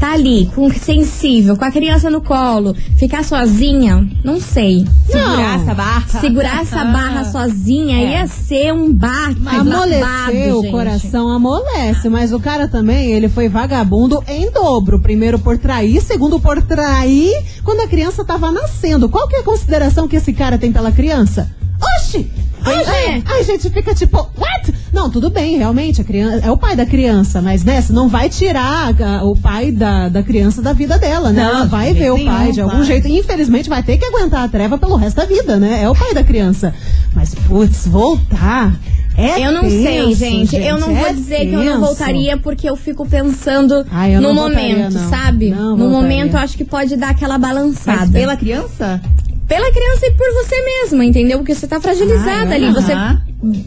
Tá 0.00 0.14
ali, 0.14 0.50
com 0.54 0.72
sensível, 0.72 1.58
com 1.58 1.64
a 1.64 1.70
criança 1.70 2.08
no 2.08 2.22
colo. 2.22 2.74
Ficar 2.96 3.22
sozinha, 3.22 4.08
não 4.24 4.40
sei. 4.40 4.86
Segurar 5.06 5.60
essa 5.60 5.74
barra. 5.74 6.20
Segurar 6.20 6.62
essa 6.62 6.84
barra 6.86 7.24
sozinha 7.26 8.00
ia 8.00 8.26
ser 8.26 8.72
um 8.72 8.90
bar 8.90 9.34
Amolecer 9.46 10.00
babado, 10.00 10.58
o 10.58 10.62
gente. 10.62 10.70
coração 10.70 11.28
amolece, 11.28 12.08
mas 12.08 12.32
o 12.32 12.40
cara 12.40 12.66
também, 12.66 13.12
ele 13.12 13.28
foi 13.28 13.46
vagabundo 13.50 14.24
em 14.26 14.50
dobro. 14.50 15.00
Primeiro 15.00 15.38
por 15.38 15.58
trair, 15.58 16.00
segundo 16.00 16.40
por 16.40 16.62
trair 16.62 17.30
quando 17.62 17.80
a 17.80 17.86
criança 17.86 18.24
tava 18.24 18.50
nascendo. 18.50 19.06
Qual 19.06 19.28
que 19.28 19.36
é 19.36 19.40
a 19.40 19.44
consideração 19.44 20.08
que 20.08 20.16
esse 20.16 20.32
cara 20.32 20.56
tem 20.56 20.72
pela 20.72 20.90
criança? 20.90 21.59
Oxi! 22.00 22.30
Ai, 22.62 22.84
é. 23.16 23.22
A 23.38 23.42
gente 23.42 23.70
fica 23.70 23.94
tipo, 23.94 24.18
what? 24.38 24.74
Não, 24.92 25.08
tudo 25.08 25.30
bem, 25.30 25.56
realmente, 25.56 26.00
a 26.02 26.04
criança 26.04 26.44
é 26.46 26.50
o 26.50 26.56
pai 26.58 26.76
da 26.76 26.84
criança, 26.84 27.40
mas 27.40 27.64
né, 27.64 27.80
você 27.80 27.90
não 27.92 28.06
vai 28.08 28.28
tirar 28.28 28.94
a- 29.00 29.24
o 29.24 29.34
pai 29.34 29.70
da, 29.72 30.08
da 30.10 30.22
criança 30.22 30.60
da 30.60 30.72
vida 30.74 30.98
dela, 30.98 31.32
né? 31.32 31.42
Não, 31.42 31.50
Ela 31.58 31.64
vai 31.66 31.94
ver 31.94 32.10
o 32.12 32.22
pai 32.22 32.40
nenhum, 32.42 32.52
de 32.52 32.60
algum 32.60 32.76
vai. 32.78 32.86
jeito. 32.86 33.08
Infelizmente 33.08 33.68
vai 33.68 33.82
ter 33.82 33.96
que 33.96 34.04
aguentar 34.04 34.44
a 34.44 34.48
treva 34.48 34.76
pelo 34.76 34.96
resto 34.96 35.16
da 35.16 35.24
vida, 35.24 35.56
né? 35.58 35.82
É 35.82 35.88
o 35.88 35.94
pai 35.94 36.12
da 36.12 36.22
criança. 36.22 36.74
Mas, 37.14 37.34
putz, 37.34 37.86
voltar. 37.86 38.74
É 39.16 39.46
Eu 39.46 39.52
não 39.52 39.62
sei, 39.68 39.84
tenso, 39.84 40.14
gente. 40.16 40.56
Eu 40.56 40.78
não 40.78 40.94
vou 40.94 41.06
é 41.06 41.12
dizer 41.12 41.40
que 41.46 41.52
eu 41.54 41.58
não 41.64 41.64
tenso. 41.64 41.80
voltaria 41.80 42.36
porque 42.36 42.68
eu 42.68 42.76
fico 42.76 43.06
pensando 43.06 43.84
Ah, 43.90 44.08
eu 44.08 44.20
no 44.20 44.34
voltaria, 44.34 44.76
momento, 44.76 44.94
não. 44.94 45.10
sabe? 45.10 45.50
Não 45.50 45.70
no 45.76 45.76
voltaria. 45.88 45.88
momento 46.02 46.34
eu 46.34 46.40
acho 46.40 46.56
que 46.56 46.64
pode 46.64 46.96
dar 46.96 47.10
aquela 47.10 47.38
Mas 47.38 47.48
balançada. 47.54 48.10
pela 48.12 48.36
criança? 48.36 49.00
Pela 49.50 49.68
criança 49.72 50.06
e 50.06 50.12
por 50.12 50.32
você 50.32 50.54
mesma, 50.62 51.04
entendeu? 51.04 51.38
Porque 51.38 51.56
você 51.56 51.66
tá 51.66 51.80
fragilizada 51.80 52.52
Ah, 52.52 52.54
ali. 52.54 52.72
Você. 52.72 52.92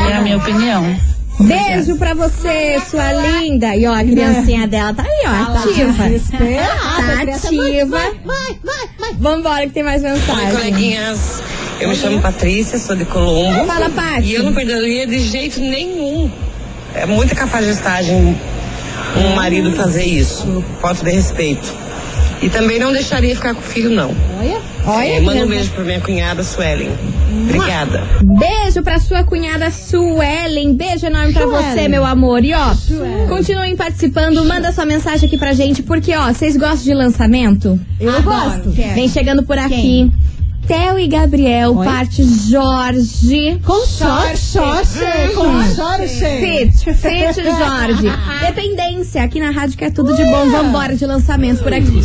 É 0.10 0.18
a 0.18 0.22
minha 0.22 0.38
opinião. 0.38 0.96
Beijo 1.40 1.98
pra 1.98 2.14
você, 2.14 2.80
sua 2.90 3.12
linda. 3.14 3.76
E 3.76 3.86
ó, 3.86 3.94
a 3.94 4.04
criancinha 4.04 4.68
dela 4.68 4.94
tá 4.94 5.04
aí, 5.04 5.24
ó, 5.26 5.58
ativa. 5.58 5.94
Tá 6.38 7.36
ativa. 7.36 7.98
Vai, 7.98 8.12
vai, 8.24 8.60
vai. 9.00 9.14
Vambora 9.20 9.68
que 9.68 9.74
tem 9.74 9.84
mais 9.84 10.04
Oi, 10.04 10.12
mensagem. 10.12 10.52
coleguinhas. 10.52 11.42
Eu 11.80 11.90
me 11.90 11.96
chamo 11.96 12.22
Patrícia, 12.22 12.80
sou 12.80 12.96
de 12.96 13.06
Colombo. 13.06 13.66
Fala, 13.66 13.90
Paty. 13.90 14.28
E 14.28 14.34
eu 14.36 14.44
não 14.44 14.54
perdoaria 14.54 15.06
de 15.06 15.20
jeito 15.20 15.60
nenhum. 15.60 16.32
É 16.94 17.06
muita 17.06 17.36
cafajestagem 17.36 18.38
um 19.18 19.36
marido 19.36 19.72
fazer 19.74 20.06
isso. 20.06 20.64
Falta 20.82 21.04
de 21.04 21.12
respeito. 21.12 21.85
E 22.42 22.50
também 22.50 22.80
não 22.80 22.92
deixaria 22.92 23.36
ficar 23.36 23.54
com 23.54 23.62
o 23.62 23.64
filho, 23.64 23.90
não. 23.90 24.14
Olha. 24.40 24.62
Olha, 24.88 25.08
É, 25.08 25.20
manda 25.20 25.44
um 25.46 25.48
beijo 25.48 25.72
pra 25.72 25.84
minha 25.84 26.00
cunhada, 26.00 26.44
Suelen. 26.44 26.92
Obrigada. 27.50 28.04
Beijo 28.22 28.84
pra 28.84 29.00
sua 29.00 29.24
cunhada 29.24 29.72
Suelen. 29.72 30.76
Beijo 30.76 31.08
enorme 31.08 31.34
pra 31.34 31.44
Suelen. 31.48 31.72
você, 31.74 31.88
meu 31.88 32.06
amor. 32.06 32.44
E 32.44 32.54
ó, 32.54 32.74
Suelen. 32.76 33.28
continuem 33.28 33.76
participando. 33.76 34.46
Manda 34.46 34.72
sua 34.72 34.86
mensagem 34.86 35.28
aqui 35.28 35.38
pra 35.38 35.54
gente, 35.54 35.82
porque 35.82 36.16
ó, 36.16 36.28
vocês 36.32 36.56
gostam 36.56 36.84
de 36.84 36.94
lançamento? 36.94 37.80
Eu 38.00 38.22
gosto. 38.22 38.70
Vem 38.70 39.10
chegando 39.10 39.42
por 39.44 39.58
aqui. 39.58 40.12
Theo 40.68 40.98
e 40.98 41.08
Gabriel, 41.08 41.76
Oi? 41.78 41.86
parte 41.86 42.24
Jorge. 42.24 43.60
Com 43.64 43.86
sorte, 43.86 44.58
com 45.36 45.64
sorte. 45.76 46.08
Fit, 46.08 46.94
Fit 46.94 47.44
Jorge. 47.44 48.12
Dependência, 48.48 49.22
aqui 49.24 49.40
na 49.40 49.52
rádio 49.52 49.78
que 49.78 49.86
é 49.86 49.92
tudo 49.92 50.16
de 50.16 50.24
bom. 50.24 50.50
Vambora 50.50 50.96
de 50.96 51.06
lançamento 51.06 51.62
por 51.64 51.72
aqui. 51.74 52.02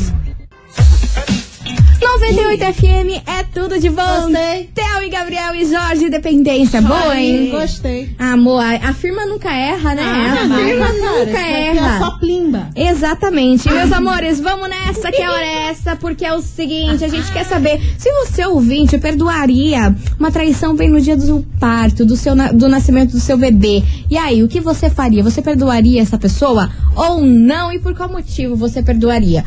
98 2.20 2.74
FM 2.74 3.22
é 3.26 3.42
tudo 3.44 3.78
de 3.80 3.88
bom. 3.88 4.02
Gostei. 4.26 4.68
Theo 4.74 5.02
e 5.02 5.08
Gabriel 5.08 5.54
e 5.54 5.64
Jorge, 5.64 6.10
dependência. 6.10 6.82
Boa, 6.82 7.18
hein? 7.18 7.48
Gostei. 7.50 8.10
Amor, 8.18 8.60
a, 8.62 8.90
a 8.90 8.92
firma 8.92 9.24
nunca 9.24 9.50
erra, 9.50 9.94
né? 9.94 10.02
a 10.02 10.46
vai, 10.46 10.64
firma 10.66 10.86
cara, 10.86 10.98
nunca 10.98 11.22
isso 11.22 11.38
aqui 11.38 11.52
É 11.52 11.76
erra. 11.76 11.98
só 11.98 12.10
plimba. 12.18 12.68
Exatamente. 12.76 13.68
E, 13.68 13.72
Meus 13.72 13.90
amores, 13.90 14.38
vamos 14.38 14.68
nessa 14.68 15.10
que 15.10 15.22
é 15.22 15.30
hora 15.30 15.46
essa, 15.70 15.96
porque 15.96 16.24
é 16.26 16.34
o 16.34 16.42
seguinte, 16.42 17.02
a 17.02 17.08
gente 17.08 17.32
quer 17.32 17.44
saber 17.44 17.80
se 17.96 18.12
você, 18.12 18.44
ouvinte, 18.44 18.98
perdoaria 18.98 19.94
uma 20.18 20.30
traição 20.30 20.74
bem 20.76 20.90
no 20.90 21.00
dia 21.00 21.16
do 21.16 21.44
parto, 21.58 22.04
do, 22.04 22.16
seu, 22.16 22.34
do 22.52 22.68
nascimento 22.68 23.12
do 23.12 23.20
seu 23.20 23.38
bebê. 23.38 23.82
E 24.10 24.18
aí, 24.18 24.42
o 24.42 24.48
que 24.48 24.60
você 24.60 24.90
faria? 24.90 25.22
Você 25.22 25.40
perdoaria 25.40 26.02
essa 26.02 26.18
pessoa 26.18 26.70
ou 26.94 27.22
não? 27.22 27.72
E 27.72 27.78
por 27.78 27.94
qual 27.94 28.10
motivo 28.10 28.54
você 28.56 28.82
perdoaria? 28.82 29.42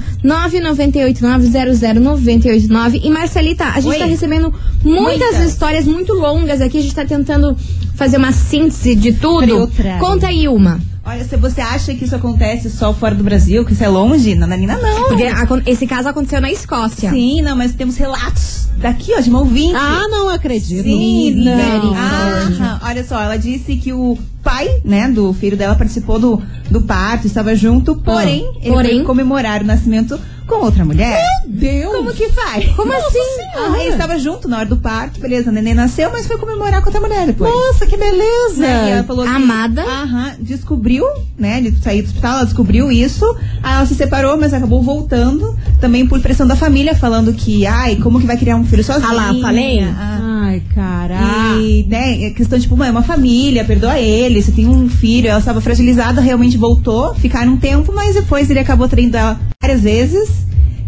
998-900-989. 2.67 3.01
E 3.03 3.09
Marcelita, 3.09 3.65
a 3.65 3.79
gente 3.79 3.93
Oi. 3.93 3.99
tá 3.99 4.05
recebendo 4.05 4.53
muitas, 4.83 5.31
Muitas. 5.31 5.51
histórias 5.51 5.85
muito 5.85 6.13
longas 6.13 6.61
aqui, 6.61 6.77
a 6.77 6.81
gente 6.81 6.95
tá 6.95 7.05
tentando 7.05 7.55
fazer 7.95 8.17
uma 8.17 8.31
síntese 8.31 8.95
de 8.95 9.13
tudo. 9.13 9.45
Filtrar. 9.67 9.99
Conta 9.99 10.27
aí 10.27 10.47
uma. 10.47 10.79
Olha, 11.05 11.21
se 11.25 11.35
você 11.35 11.59
acha 11.59 11.93
que 11.93 12.05
isso 12.05 12.15
acontece 12.15 12.69
só 12.69 12.93
fora 12.93 13.13
do 13.13 13.25
Brasil, 13.25 13.65
que 13.65 13.73
isso 13.73 13.83
é 13.83 13.89
longe, 13.89 14.35
Nananina, 14.35 14.77
não. 14.77 15.09
Porque 15.09 15.25
esse 15.69 15.85
caso 15.85 16.07
aconteceu 16.07 16.39
na 16.39 16.49
Escócia. 16.49 17.09
Sim, 17.09 17.41
não, 17.41 17.57
mas 17.57 17.73
temos 17.75 17.97
relatos 17.97 18.69
daqui, 18.77 19.11
ó, 19.13 19.19
de 19.19 19.29
uma 19.29 19.39
ouvinte. 19.39 19.75
Ah, 19.75 20.07
não 20.09 20.29
acredito. 20.29 20.83
Sim, 20.83 21.35
não. 21.43 21.93
Ah, 21.93 22.79
olha 22.83 23.03
só, 23.03 23.21
ela 23.21 23.35
disse 23.35 23.75
que 23.75 23.91
o 23.91 24.17
pai, 24.43 24.81
né, 24.83 25.07
do 25.07 25.33
filho 25.33 25.55
dela 25.55 25.75
participou 25.75 26.19
do, 26.19 26.41
do 26.69 26.81
parto, 26.81 27.25
estava 27.25 27.55
junto, 27.55 27.95
porém, 27.95 28.45
ele 28.61 28.73
Porém? 28.73 28.95
foi 28.97 29.05
comemorar 29.05 29.61
o 29.61 29.65
nascimento 29.65 30.19
com 30.47 30.55
outra 30.65 30.83
mulher. 30.83 31.25
Deus. 31.47 31.95
Como 31.95 32.13
que 32.13 32.29
faz? 32.29 32.65
Como 32.75 32.91
assim? 32.91 33.19
Ah, 33.55 33.79
ele 33.79 33.89
estava 33.91 34.19
junto 34.19 34.47
na 34.47 34.57
hora 34.57 34.65
do 34.65 34.77
parto, 34.77 35.19
beleza, 35.19 35.49
a 35.49 35.53
neném 35.53 35.73
nasceu, 35.73 36.11
mas 36.11 36.27
foi 36.27 36.37
comemorar 36.37 36.81
com 36.81 36.87
outra 36.87 36.99
mulher 36.99 37.25
depois. 37.25 37.49
Nossa, 37.49 37.85
que 37.85 37.95
beleza. 37.95 38.61
Né? 38.61 38.87
E 38.87 38.91
ela 38.91 39.03
falou 39.03 39.25
que, 39.25 39.31
Amada. 39.31 39.83
Aham, 39.83 40.35
descobriu, 40.39 41.05
né? 41.37 41.61
De 41.61 41.81
sair 41.81 42.01
do 42.01 42.07
hospital, 42.07 42.33
ela 42.33 42.43
descobriu 42.43 42.91
isso. 42.91 43.25
Aí 43.61 43.73
ela 43.75 43.85
se 43.85 43.95
separou, 43.95 44.37
mas 44.37 44.53
acabou 44.53 44.81
voltando. 44.81 45.57
Também 45.79 46.05
por 46.05 46.19
pressão 46.19 46.45
da 46.45 46.55
família, 46.55 46.95
falando 46.95 47.33
que, 47.33 47.65
ai, 47.65 47.95
como 47.97 48.19
que 48.19 48.25
vai 48.25 48.37
criar 48.37 48.55
um 48.57 48.65
filho 48.65 48.83
sozinha? 48.83 49.09
Ah 49.09 49.13
lá, 49.13 49.33
falei? 49.41 49.79
Ah. 49.81 50.19
Ai, 50.45 50.61
caraca. 50.73 51.25
E, 51.59 51.85
né, 51.87 52.23
é 52.23 52.29
questão, 52.31 52.59
tipo, 52.59 52.81
é 52.83 52.91
uma 52.91 53.03
família, 53.03 53.65
perdoa 53.65 53.99
ele, 53.99 54.41
você 54.41 54.51
tem 54.51 54.67
um 54.67 54.89
filho, 54.89 55.27
ela 55.27 55.39
estava 55.39 55.61
fragilizada, 55.61 56.21
realmente 56.21 56.57
voltou, 56.57 57.13
ficaram 57.15 57.53
um 57.53 57.57
tempo, 57.57 57.91
mas 57.93 58.15
depois 58.15 58.49
ele 58.49 58.59
acabou 58.59 58.87
traindo 58.87 59.17
ela 59.17 59.39
várias 59.61 59.81
vezes. 59.81 60.42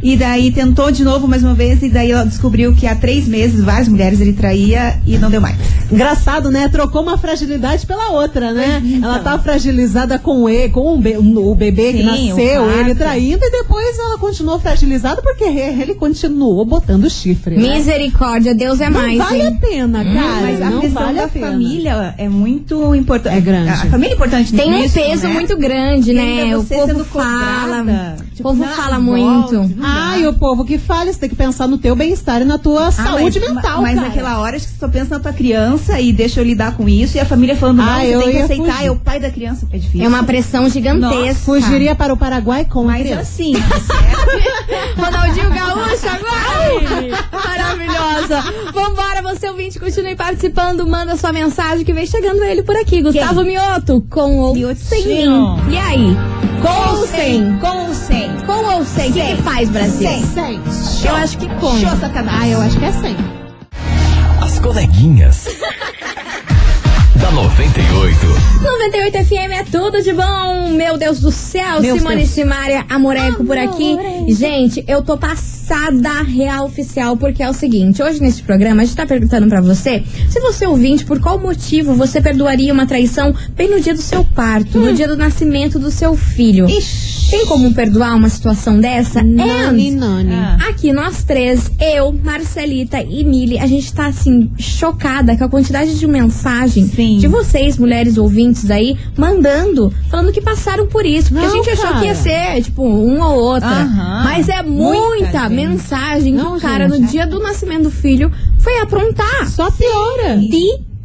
E 0.07 0.15
daí 0.15 0.51
tentou 0.51 0.91
de 0.91 1.03
novo 1.03 1.27
mais 1.27 1.43
uma 1.43 1.55
vez, 1.55 1.81
e 1.81 1.89
daí 1.89 2.11
ela 2.11 2.23
descobriu 2.25 2.75
que 2.75 2.85
há 2.85 2.93
três 2.95 3.27
meses 3.27 3.63
várias 3.63 3.87
mulheres 3.87 4.21
ele 4.21 4.33
traía 4.33 4.99
e 5.05 5.17
não 5.17 5.31
deu 5.31 5.41
mais. 5.41 5.55
Engraçado, 5.91 6.51
né? 6.51 6.67
Trocou 6.69 7.01
uma 7.01 7.17
fragilidade 7.17 7.87
pela 7.87 8.11
outra, 8.11 8.53
né? 8.53 8.81
então. 8.85 9.09
Ela 9.09 9.19
tá 9.19 9.39
fragilizada 9.39 10.19
com 10.19 10.47
ele, 10.47 10.69
com 10.69 10.93
o, 10.95 10.97
be- 10.99 11.17
o 11.17 11.55
bebê 11.55 11.91
que 11.93 11.97
Sim, 12.03 12.29
nasceu, 12.29 12.63
o 12.63 12.65
parto. 12.67 12.79
ele 12.81 12.95
traindo, 12.95 13.39
e 13.43 13.51
depois 13.51 13.97
ela 13.97 14.17
continuou 14.19 14.59
fragilizada 14.59 15.23
porque 15.23 15.43
ele 15.45 15.95
continuou 15.95 16.63
botando 16.65 17.09
chifre. 17.09 17.55
né? 17.55 17.75
Misericórdia, 17.75 18.53
Deus 18.53 18.79
é 18.81 18.89
Não 18.89 19.01
mais. 19.01 19.17
vale 19.17 19.41
a 19.41 19.45
hein? 19.47 19.57
pena, 19.59 20.03
cara. 20.03 20.41
Mas 20.41 20.61
a 20.61 20.69
não 20.69 20.81
questão 20.81 21.03
vale 21.03 21.17
da 21.17 21.25
a 21.25 21.29
família 21.29 22.13
é 22.17 22.29
muito 22.29 22.93
importante. 22.93 23.37
É 23.37 23.41
grande. 23.41 23.69
A 23.69 23.75
família 23.87 24.13
é 24.13 24.15
importante 24.15 24.53
Tem 24.53 24.71
um 24.71 24.89
peso 24.89 25.27
né? 25.27 25.33
muito 25.33 25.57
grande, 25.57 26.13
né? 26.13 26.55
O 26.55 26.63
povo 26.63 26.85
sendo 26.87 27.05
fala. 27.05 27.77
cobrada, 27.79 28.15
O 28.19 28.35
tipo, 28.35 28.43
povo 28.43 28.63
na 28.63 28.67
fala 28.71 28.99
volta, 28.99 29.57
muito. 29.57 29.75
não 29.75 29.94
Ai, 29.95 30.27
o 30.27 30.33
povo 30.33 30.63
que 30.65 30.77
fala, 30.77 31.11
você 31.11 31.19
tem 31.19 31.29
que 31.29 31.35
pensar 31.35 31.67
no 31.67 31.77
teu 31.77 31.95
bem-estar 31.95 32.41
e 32.41 32.45
na 32.45 32.57
tua 32.57 32.87
Ah, 32.87 32.91
saúde 32.91 33.39
mas, 33.39 33.53
mental, 33.53 33.81
Mas 33.81 33.95
cara. 33.95 34.07
naquela 34.07 34.39
hora 34.39 34.55
acho 34.57 34.65
que 34.67 34.73
você 34.73 34.79
só 34.79 34.87
pensa 34.87 35.15
na 35.15 35.19
tua 35.19 35.33
criança 35.33 35.99
e 35.99 36.11
deixa 36.13 36.39
eu 36.41 36.45
lidar 36.45 36.75
com 36.75 36.87
isso. 36.87 37.17
E 37.17 37.19
a 37.19 37.25
família 37.25 37.55
falando, 37.55 37.77
não, 37.77 37.85
Ah, 37.89 37.99
você 38.01 38.15
eu 38.15 38.21
tem 38.21 38.31
que 38.31 38.37
aceitar, 38.39 38.73
fugir. 38.73 38.85
é 38.87 38.91
o 38.91 38.95
pai 38.95 39.19
da 39.19 39.29
criança. 39.29 39.67
É 39.71 39.77
difícil. 39.77 40.05
É 40.05 40.07
uma 40.07 40.23
pressão 40.23 40.69
gigantesca. 40.69 41.35
Fugiria 41.45 41.95
para 41.95 42.13
o 42.13 42.17
Paraguai 42.17 42.65
com 42.65 42.81
a 42.81 42.83
Mas 42.93 43.01
criança. 43.03 43.21
assim. 43.21 43.53
Ronaldinho 44.97 45.49
Gaúcho 45.49 46.07
agora! 46.07 47.25
Maravilhosa! 47.31 48.41
Vambora, 48.73 49.21
você 49.21 49.49
ouvinte, 49.49 49.79
continue 49.79 50.15
participando, 50.15 50.85
manda 50.87 51.15
sua 51.15 51.31
mensagem 51.31 51.85
que 51.85 51.93
vem 51.93 52.05
chegando 52.05 52.43
ele 52.43 52.63
por 52.63 52.75
aqui. 52.75 53.01
Gustavo 53.01 53.43
Mioto, 53.43 54.05
com 54.09 54.53
mim. 54.53 54.59
Miotinho. 54.59 55.59
E 55.69 55.77
aí? 55.77 56.15
Com 56.61 56.95
ou 56.97 57.07
sem? 57.07 57.57
Com 58.45 58.75
ou 58.75 58.85
sem? 58.85 59.09
O 59.09 59.13
que, 59.13 59.35
que 59.35 59.41
faz, 59.41 59.69
Brasil? 59.69 60.07
Sem. 60.07 60.25
Sem. 60.25 60.61
Eu 61.07 61.15
acho 61.15 61.37
que 61.37 61.47
com. 61.59 61.79
Show, 61.79 61.97
sacanagem. 61.99 62.41
Ah, 62.41 62.47
eu 62.47 62.61
acho 62.61 62.77
que 62.77 62.85
é 62.85 62.91
sem. 62.91 63.15
As 64.41 64.59
coleguinhas. 64.59 65.47
da 67.15 67.31
98. 67.31 68.55
98 68.61 69.25
FM 69.25 69.51
é 69.51 69.63
tudo 69.63 70.01
de 70.01 70.13
bom. 70.13 70.69
Meu 70.69 70.97
Deus 70.97 71.19
do 71.19 71.31
céu, 71.31 71.81
Meu 71.81 71.97
Simone 71.97 72.17
Deus. 72.17 72.29
Simaria 72.29 72.85
Amoreco 72.89 73.43
por 73.43 73.57
aqui. 73.57 73.97
Gente, 74.29 74.83
eu 74.87 75.01
tô 75.01 75.17
passada 75.17 76.21
real 76.21 76.65
oficial 76.65 77.17
porque 77.17 77.41
é 77.41 77.49
o 77.49 77.53
seguinte, 77.53 78.03
hoje 78.03 78.21
nesse 78.21 78.43
programa 78.43 78.83
a 78.83 78.85
gente 78.85 78.95
tá 78.95 79.05
perguntando 79.05 79.47
pra 79.47 79.61
você, 79.61 80.03
se 80.29 80.39
você 80.39 80.67
ouvinte, 80.67 81.05
por 81.05 81.19
qual 81.19 81.39
motivo 81.39 81.95
você 81.95 82.21
perdoaria 82.21 82.71
uma 82.71 82.85
traição 82.85 83.33
bem 83.55 83.69
no 83.69 83.79
dia 83.79 83.93
do 83.93 84.01
seu 84.01 84.23
parto, 84.23 84.77
no 84.77 84.93
dia 84.93 85.07
do 85.07 85.17
nascimento 85.17 85.79
do 85.79 85.89
seu 85.89 86.15
filho? 86.15 86.67
Tem 87.29 87.45
como 87.47 87.73
perdoar 87.73 88.15
uma 88.15 88.29
situação 88.29 88.79
dessa? 88.79 89.21
Nani, 89.23 89.91
And- 89.91 89.97
nani. 89.99 90.33
Ah. 90.33 90.57
Aqui 90.69 90.93
nós 90.93 91.23
três, 91.23 91.71
eu, 91.79 92.13
Marcelita 92.13 93.01
e 93.01 93.23
Mili, 93.23 93.57
a 93.57 93.65
gente 93.65 93.91
tá 93.93 94.07
assim, 94.07 94.51
chocada 94.57 95.35
com 95.35 95.43
a 95.43 95.49
quantidade 95.49 95.97
de 95.97 96.07
mensagem 96.07 96.87
Sim. 96.87 97.17
de 97.17 97.27
vocês, 97.27 97.77
mulheres 97.77 98.17
ouvintes 98.17 98.69
aí, 98.69 98.95
mandando, 99.17 99.91
falando 100.09 100.31
que 100.31 100.39
passaram 100.41 100.87
por 100.87 101.05
isso. 101.05 101.29
Porque 101.33 101.45
Não, 101.45 101.53
a 101.53 101.55
gente 101.57 101.69
achou 101.71 101.85
cara. 101.87 101.99
que 101.99 102.05
ia 102.05 102.15
ser, 102.15 102.61
tipo, 102.61 102.83
um 102.83 103.19
ou 103.21 103.35
outra. 103.39 103.67
Aham. 103.69 104.21
Mas 104.23 104.47
é 104.47 104.61
muita, 104.61 105.05
Muita 105.15 105.49
mensagem 105.49 106.33
Não, 106.33 106.51
que 106.53 106.57
o 106.57 106.61
cara, 106.61 106.87
gente. 106.89 107.01
no 107.01 107.07
dia 107.07 107.25
do 107.25 107.39
nascimento 107.39 107.83
do 107.83 107.91
filho, 107.91 108.31
foi 108.59 108.77
aprontar. 108.79 109.47
Só 109.49 109.69
piora. 109.71 110.37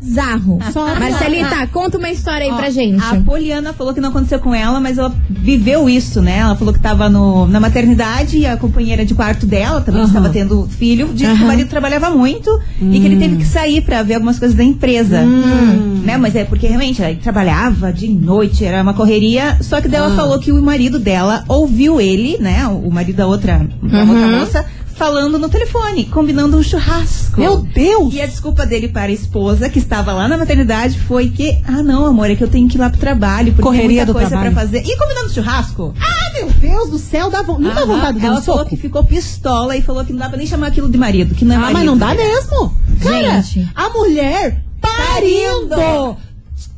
Bizarro. 0.02 0.58
Marcelita, 0.98 1.66
conta 1.66 1.98
uma 1.98 2.08
história 2.10 2.46
aí 2.46 2.52
Ó, 2.52 2.56
pra 2.56 2.70
gente. 2.70 3.02
A 3.04 3.20
Poliana 3.20 3.72
falou 3.74 3.92
que 3.92 4.00
não 4.00 4.08
aconteceu 4.08 4.38
com 4.40 4.54
ela, 4.54 4.80
mas 4.80 4.96
ela 4.96 5.14
viveu 5.28 5.88
isso, 5.90 6.22
né? 6.22 6.38
Ela 6.38 6.56
falou 6.56 6.72
que 6.72 6.80
tava 6.80 7.08
no, 7.10 7.46
na 7.46 7.60
maternidade 7.60 8.38
e 8.38 8.46
a 8.46 8.56
companheira 8.56 9.04
de 9.04 9.14
quarto 9.14 9.44
dela 9.44 9.80
também 9.82 10.00
Aham. 10.00 10.08
estava 10.08 10.28
tendo 10.30 10.66
filho. 10.68 11.10
Disse 11.12 11.36
que 11.36 11.44
o 11.44 11.46
marido 11.46 11.68
trabalhava 11.68 12.10
muito 12.10 12.50
e 12.80 12.98
que 12.98 13.06
ele 13.06 13.16
teve 13.18 13.36
que 13.36 13.44
sair 13.44 13.82
pra 13.82 14.02
ver 14.02 14.14
algumas 14.14 14.38
coisas 14.38 14.56
da 14.56 14.64
empresa. 14.64 15.22
Né? 15.22 16.16
Mas 16.16 16.34
é 16.34 16.44
porque 16.44 16.66
realmente 16.66 17.02
ela 17.02 17.14
trabalhava 17.16 17.92
de 17.92 18.08
noite, 18.08 18.64
era 18.64 18.82
uma 18.82 18.94
correria. 18.94 19.58
Só 19.60 19.80
que 19.80 19.88
daí 19.88 20.00
ela 20.00 20.12
Ah. 20.14 20.16
falou 20.16 20.38
que 20.38 20.50
o 20.50 20.62
marido 20.62 20.98
dela 20.98 21.44
ouviu 21.46 22.00
ele, 22.00 22.38
né? 22.38 22.66
O 22.66 22.90
marido 22.90 23.16
da 23.16 23.26
outra, 23.26 23.58
da 23.82 24.00
outra 24.00 24.26
moça, 24.38 24.64
falando 25.00 25.38
no 25.38 25.48
telefone, 25.48 26.04
combinando 26.04 26.58
um 26.58 26.62
churrasco. 26.62 27.40
Meu 27.40 27.56
Deus! 27.62 28.12
E 28.12 28.20
a 28.20 28.26
desculpa 28.26 28.66
dele 28.66 28.86
para 28.86 29.06
a 29.10 29.14
esposa, 29.14 29.70
que 29.70 29.78
estava 29.78 30.12
lá 30.12 30.28
na 30.28 30.36
maternidade, 30.36 30.98
foi 31.00 31.30
que, 31.30 31.58
ah, 31.66 31.82
não, 31.82 32.04
amor, 32.04 32.30
é 32.30 32.36
que 32.36 32.44
eu 32.44 32.48
tenho 32.48 32.68
que 32.68 32.76
ir 32.76 32.80
lá 32.80 32.90
pro 32.90 33.00
trabalho, 33.00 33.52
porque 33.52 33.62
Correria 33.62 33.86
tem 33.88 33.96
muita 33.96 34.06
do 34.12 34.12
coisa 34.12 34.38
pra 34.38 34.52
fazer. 34.52 34.82
E 34.84 34.98
combinando 34.98 35.32
churrasco? 35.32 35.94
Ah, 35.98 36.32
meu 36.34 36.50
Deus 36.50 36.90
do 36.90 36.98
céu, 36.98 37.30
dá 37.30 37.40
vo... 37.40 37.58
não 37.58 37.72
dá 37.74 37.80
Aham. 37.80 37.86
vontade 37.94 38.16
de 38.16 38.20
dar 38.20 38.26
Ela 38.28 38.40
um 38.40 38.42
falou 38.42 38.58
soco? 38.58 38.68
que 38.68 38.76
ficou 38.76 39.02
pistola 39.02 39.74
e 39.74 39.80
falou 39.80 40.04
que 40.04 40.12
não 40.12 40.18
dá 40.20 40.28
pra 40.28 40.36
nem 40.36 40.46
chamar 40.46 40.66
aquilo 40.66 40.90
de 40.90 40.98
marido, 40.98 41.34
que 41.34 41.46
não 41.46 41.54
é 41.54 41.56
Ah, 41.56 41.60
marido. 41.60 41.78
mas 41.78 41.86
não 41.86 41.96
dá 41.96 42.14
mesmo. 42.14 42.76
Cara, 43.02 43.40
Gente. 43.40 43.70
a 43.74 43.88
mulher 43.88 44.62
parindo. 44.82 46.18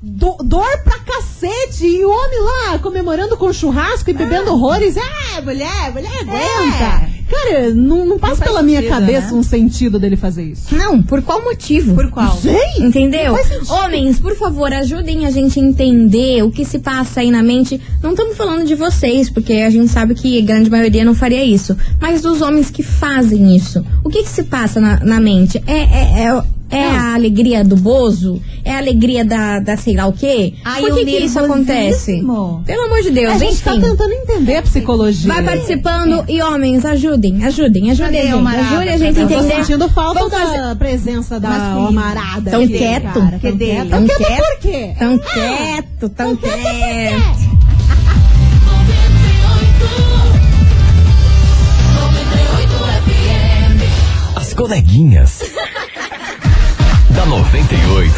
Do- 0.01 0.37
dor 0.45 0.79
pra 0.85 0.99
cacete. 1.01 1.85
E 1.87 2.05
o 2.05 2.11
homem 2.11 2.41
lá 2.41 2.79
comemorando 2.79 3.37
com 3.37 3.53
churrasco 3.53 4.11
e 4.11 4.13
bebendo 4.13 4.53
horrores. 4.53 4.97
Ah, 4.97 5.41
mulher, 5.43 5.93
mulher 5.93 6.13
aguenta. 6.21 7.12
Cara, 7.33 7.75
não, 7.75 8.05
não 8.05 8.19
passa 8.19 8.37
Não 8.37 8.43
pela 8.43 8.63
minha 8.63 8.81
sentido, 8.81 8.95
cabeça 8.95 9.27
né? 9.29 9.33
um 9.33 9.43
sentido 9.43 9.99
dele 9.99 10.17
fazer 10.17 10.45
isso. 10.45 10.75
Não, 10.75 11.03
por 11.03 11.23
qual 11.23 11.43
motivo? 11.43 11.95
Por 11.95 12.11
qual? 12.11 12.37
Sei. 12.37 12.77
Entendeu? 12.79 13.35
Homens, 13.69 14.19
por 14.21 14.37
favor, 14.37 14.73
ajudem 14.73 15.25
a 15.25 15.31
gente 15.31 15.59
a 15.59 15.63
entender 15.63 16.45
o 16.45 16.51
que 16.51 16.65
se 16.65 16.79
passa 16.79 17.21
aí 17.21 17.31
na 17.31 17.43
mente. 17.43 17.81
Não 18.03 18.11
estamos 18.11 18.37
falando 18.37 18.67
de 18.67 18.75
vocês, 18.75 19.31
porque 19.31 19.55
a 19.55 19.71
gente 19.71 19.89
sabe 19.89 20.15
que 20.15 20.39
a 20.39 20.45
grande 20.45 20.71
maioria 20.71 21.05
não 21.05 21.15
faria 21.15 21.43
isso. 21.43 21.77
Mas 22.01 22.21
dos 22.21 22.43
homens 22.43 22.71
que 22.71 22.83
fazem 22.83 23.57
isso. 23.57 23.85
O 24.05 24.11
que, 24.11 24.23
que 24.23 24.29
se 24.29 24.43
passa 24.45 24.79
na, 24.79 25.01
na 25.01 25.19
mente? 25.19 25.63
É, 25.67 25.79
é, 25.79 26.27
é, 26.27 26.43
é 26.73 26.85
a 26.91 27.15
alegria 27.15 27.63
do 27.65 27.77
bozo? 27.77 28.41
É 28.65 28.73
a 28.73 28.79
alegria 28.79 29.25
da, 29.25 29.59
da 29.61 29.77
sei 29.77 29.95
lá 29.95 30.07
o 30.07 30.13
quê? 30.13 30.55
Ai, 30.65 30.81
por 30.81 30.93
o 30.93 30.95
que, 30.95 31.05
que 31.05 31.19
isso 31.19 31.39
acontece? 31.39 32.17
Pelo 32.65 32.83
amor 32.85 33.03
de 33.03 33.11
Deus, 33.11 33.35
a 33.35 33.39
gente 33.39 33.61
tá 33.63 33.73
enfim. 33.77 33.89
tentando 33.91 34.13
entender 34.13 34.57
a 34.57 34.63
psicologia. 34.63 35.33
Vai 35.33 35.43
participando 35.43 36.25
e 36.29 36.41
homens, 36.43 36.85
ajudem, 36.85 37.45
ajudem, 37.45 37.91
ajudem 37.91 37.97
Cadê 37.97 38.19
a 38.19 38.25
gente. 38.25 38.89
a 38.89 38.97
gente 38.97 39.19
a 39.19 39.23
Eu 39.23 39.29
tô 39.29 39.35
entender. 39.35 39.55
sentindo 39.65 39.89
falta 39.91 40.21
Vamos 40.21 40.33
da 40.33 40.39
fazer- 40.47 40.77
presença 40.77 41.39
da 41.41 41.49
amarada. 41.75 42.51
Tão 42.51 42.63
aqui, 42.63 42.79
quieto. 42.79 43.13
cara. 43.21 43.39
Que 43.39 43.49
Tão 43.49 43.57
dele. 43.57 43.73
quieto. 43.73 43.89
Tão 43.91 44.07
Tão 44.07 44.17
quieto 44.17 44.27
quieto. 44.27 44.47
por 44.47 44.59
quê? 44.61 44.95
Tão 44.99 45.19
quieto, 45.19 46.09
tão 46.09 46.37
quieto. 46.37 47.53
As 54.37 54.53
coleguinhas. 54.55 55.41
Da 57.15 57.27
98. 57.27 58.13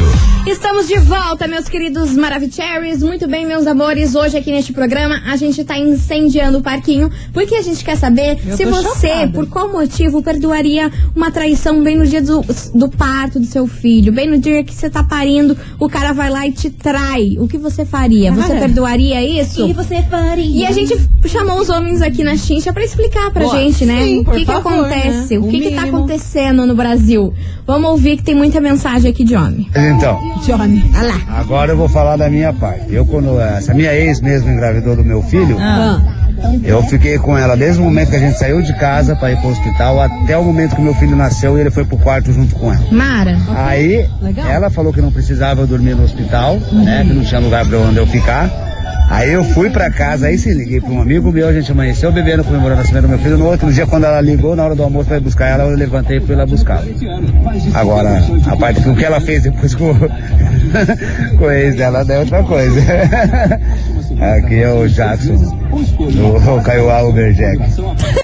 Estamos 0.47 0.87
de 0.87 0.99
volta, 0.99 1.49
meus 1.49 1.69
queridos 1.69 2.15
Maravicheries. 2.15 3.03
Muito 3.03 3.27
bem, 3.27 3.47
meus 3.47 3.67
amores. 3.67 4.15
Hoje 4.15 4.37
aqui 4.37 4.51
neste 4.53 4.73
programa 4.75 5.23
a 5.27 5.37
gente 5.37 5.65
tá 5.65 5.79
incendiando 5.79 6.59
o 6.59 6.63
parquinho 6.63 7.11
porque 7.33 7.55
a 7.55 7.63
gente 7.63 7.83
quer 7.83 7.97
saber 7.97 8.39
Eu 8.47 8.57
se 8.57 8.65
você, 8.67 9.09
chocada. 9.09 9.33
por 9.33 9.49
qual 9.49 9.73
motivo, 9.73 10.23
perdoaria 10.23 10.93
uma 11.17 11.31
traição 11.31 11.83
bem 11.83 11.97
no 11.97 12.07
dia 12.07 12.21
do, 12.21 12.45
do 12.75 12.89
parto 12.91 13.41
do 13.41 13.47
seu 13.47 13.67
filho, 13.67 14.13
bem 14.13 14.29
no 14.29 14.39
dia 14.39 14.63
que 14.63 14.75
você 14.75 14.91
tá 14.91 15.03
parindo, 15.03 15.57
o 15.81 15.89
cara 15.89 16.13
vai 16.13 16.29
lá 16.29 16.47
e 16.47 16.53
te 16.53 16.69
trai. 16.69 17.37
O 17.39 17.49
que 17.49 17.57
você 17.57 17.87
faria? 17.87 18.31
Você 18.33 18.49
Cara. 18.49 18.61
perdoaria 18.61 19.23
isso? 19.41 19.67
E 19.67 19.73
você 19.73 20.03
faria? 20.03 20.45
E 20.45 20.67
a 20.67 20.73
gente 20.73 20.95
chamou 21.27 21.59
os 21.59 21.71
homens 21.71 22.03
aqui 22.03 22.23
na 22.23 22.37
chincha 22.37 22.71
pra 22.73 22.85
explicar 22.85 23.31
pra 23.31 23.45
Boa. 23.45 23.57
gente, 23.59 23.87
né? 23.87 24.03
Sim, 24.05 24.19
o 24.21 24.25
por 24.25 24.35
que, 24.35 24.41
que 24.41 24.47
favor, 24.47 24.73
acontece, 24.73 25.35
né? 25.39 25.41
o 25.41 25.47
O 25.47 25.51
que, 25.51 25.61
que 25.63 25.71
tá 25.75 25.85
acontecendo 25.85 26.67
no 26.67 26.75
Brasil. 26.75 27.33
Vamos 27.67 27.91
ouvir 27.93 28.19
que 28.19 28.23
tem 28.23 28.35
muita 28.35 28.61
mensagem 28.61 28.84
aqui 28.89 29.25
de 29.25 29.35
homem. 29.35 29.69
Então, 29.75 30.19
Johnny. 30.45 30.85
Olha 30.97 31.09
lá. 31.09 31.21
agora 31.39 31.73
eu 31.73 31.77
vou 31.77 31.89
falar 31.89 32.17
da 32.17 32.29
minha 32.29 32.53
parte. 32.53 32.93
Eu, 32.93 33.05
quando 33.07 33.41
essa 33.41 33.73
minha 33.75 33.93
ex 33.95 34.21
mesmo 34.21 34.51
engravidou 34.51 34.95
do 34.97 35.05
meu 35.05 35.23
filho, 35.23 35.57
Ah. 35.59 36.01
eu 36.63 36.83
fiquei 36.85 37.19
com 37.19 37.37
ela 37.37 37.57
desde 37.57 37.81
o 37.81 37.85
momento 37.85 38.11
que 38.11 38.17
a 38.17 38.21
gente 38.21 38.39
saiu 38.39 38.61
de 38.63 38.73
casa 38.79 39.17
para 39.17 39.33
ir 39.33 39.37
pro 39.41 39.49
hospital 39.51 40.01
até 40.01 40.37
o 40.37 40.45
momento 40.45 40.77
que 40.77 40.83
meu 40.83 40.95
filho 40.95 41.17
nasceu 41.17 41.57
e 41.57 41.61
ele 41.63 41.71
foi 41.71 41.85
pro 41.85 41.97
quarto 41.97 42.33
junto 42.33 42.55
com 42.57 42.73
ela. 42.73 42.85
Mara. 42.91 43.37
Aí, 43.57 44.07
ela 44.49 44.69
falou 44.71 44.93
que 44.93 45.01
não 45.01 45.11
precisava 45.11 45.67
dormir 45.67 45.95
no 45.95 46.05
hospital, 46.05 46.59
né? 46.73 47.05
Que 47.07 47.15
não 47.15 47.25
tinha 47.25 47.41
lugar 47.41 47.67
pra 47.67 47.79
onde 47.79 47.97
eu 47.99 48.07
ficar. 48.07 48.51
Aí 49.09 49.33
eu 49.33 49.45
fui 49.45 49.71
pra 49.71 49.91
casa, 49.91 50.27
aí 50.27 50.37
sim, 50.37 50.53
liguei 50.55 50.81
pra 50.81 50.91
um 50.91 51.01
amigo 51.01 51.31
meu, 51.31 51.49
a 51.49 51.53
gente 51.53 51.71
amanheceu 51.71 52.11
bebendo, 52.11 52.43
comemorando 52.43 52.75
o 52.75 52.79
nascimento 52.79 53.03
do 53.03 53.09
meu 53.09 53.19
filho. 53.19 53.39
No 53.39 53.47
outro 53.47 53.73
dia, 53.73 53.87
quando 53.87 54.05
ela 54.05 54.21
ligou, 54.21 54.57
na 54.57 54.65
hora 54.65 54.75
do 54.75 54.83
almoço 54.83 55.09
pra 55.09 55.19
ir 55.19 55.21
buscar 55.21 55.49
ela, 55.49 55.65
eu 55.65 55.77
levantei 55.77 56.19
e 56.19 56.21
fui 56.21 56.35
lá 56.35 56.47
buscar. 56.47 56.83
Agora, 57.75 58.21
a 58.47 58.57
parte 58.57 58.81
que 58.81 58.89
o 58.89 58.97
que 58.97 59.05
ela 59.05 59.21
fez 59.21 59.43
depois 59.43 59.75
com, 59.75 59.95
com 61.39 61.45
o 61.45 61.51
ex 61.51 61.77
dela 61.77 62.05
é 62.09 62.19
outra 62.19 62.43
coisa. 62.43 62.81
Aqui 64.37 64.63
é 64.63 64.73
o 64.73 64.89
Jackson, 64.89 65.35
do 65.35 66.63
Caioá 66.63 67.03
Uberjack. 67.03 67.59
Ah, 67.61 68.24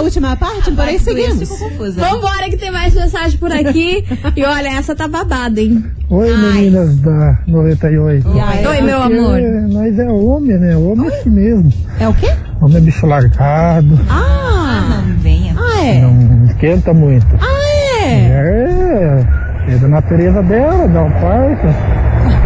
essa 0.00 0.02
última 0.02 0.36
parte, 0.36 0.70
porém 0.72 0.98
seguimos. 0.98 1.48
Confusa. 1.48 2.00
Vambora 2.00 2.48
que 2.48 2.56
tem 2.56 2.70
mais 2.70 2.94
mensagem 2.94 3.38
por 3.38 3.52
aqui. 3.52 4.04
e 4.34 4.44
olha, 4.44 4.68
essa 4.78 4.94
tá 4.94 5.06
babada, 5.06 5.60
hein? 5.60 5.84
Oi, 6.08 6.36
meninas 6.36 6.96
da 6.98 7.38
98. 7.46 8.26
Oi, 8.28 8.80
meu 8.82 9.02
amor. 9.02 9.38
Nós 9.70 9.98
é 9.98 10.08
homem, 10.10 10.58
né? 10.58 10.76
Homem 10.76 11.06
é 11.08 11.18
assim 11.18 11.30
mesmo. 11.30 11.72
É 11.98 12.08
o 12.08 12.14
quê? 12.14 12.30
Homem 12.60 12.76
é 12.78 12.80
bicho 12.80 13.06
largado, 13.06 13.98
Ah! 14.08 15.02
Não 15.06 15.16
venha. 15.18 15.54
Ah, 15.56 15.84
é? 15.84 16.00
não 16.00 16.44
esquenta 16.46 16.92
muito. 16.92 17.26
Ah, 17.40 18.02
é? 18.02 18.10
É, 18.10 19.26
é 19.74 19.78
da 19.78 19.88
natureza 19.88 20.42
dela, 20.42 20.88
dá 20.88 21.02
um 21.04 21.10
parto, 21.12 21.66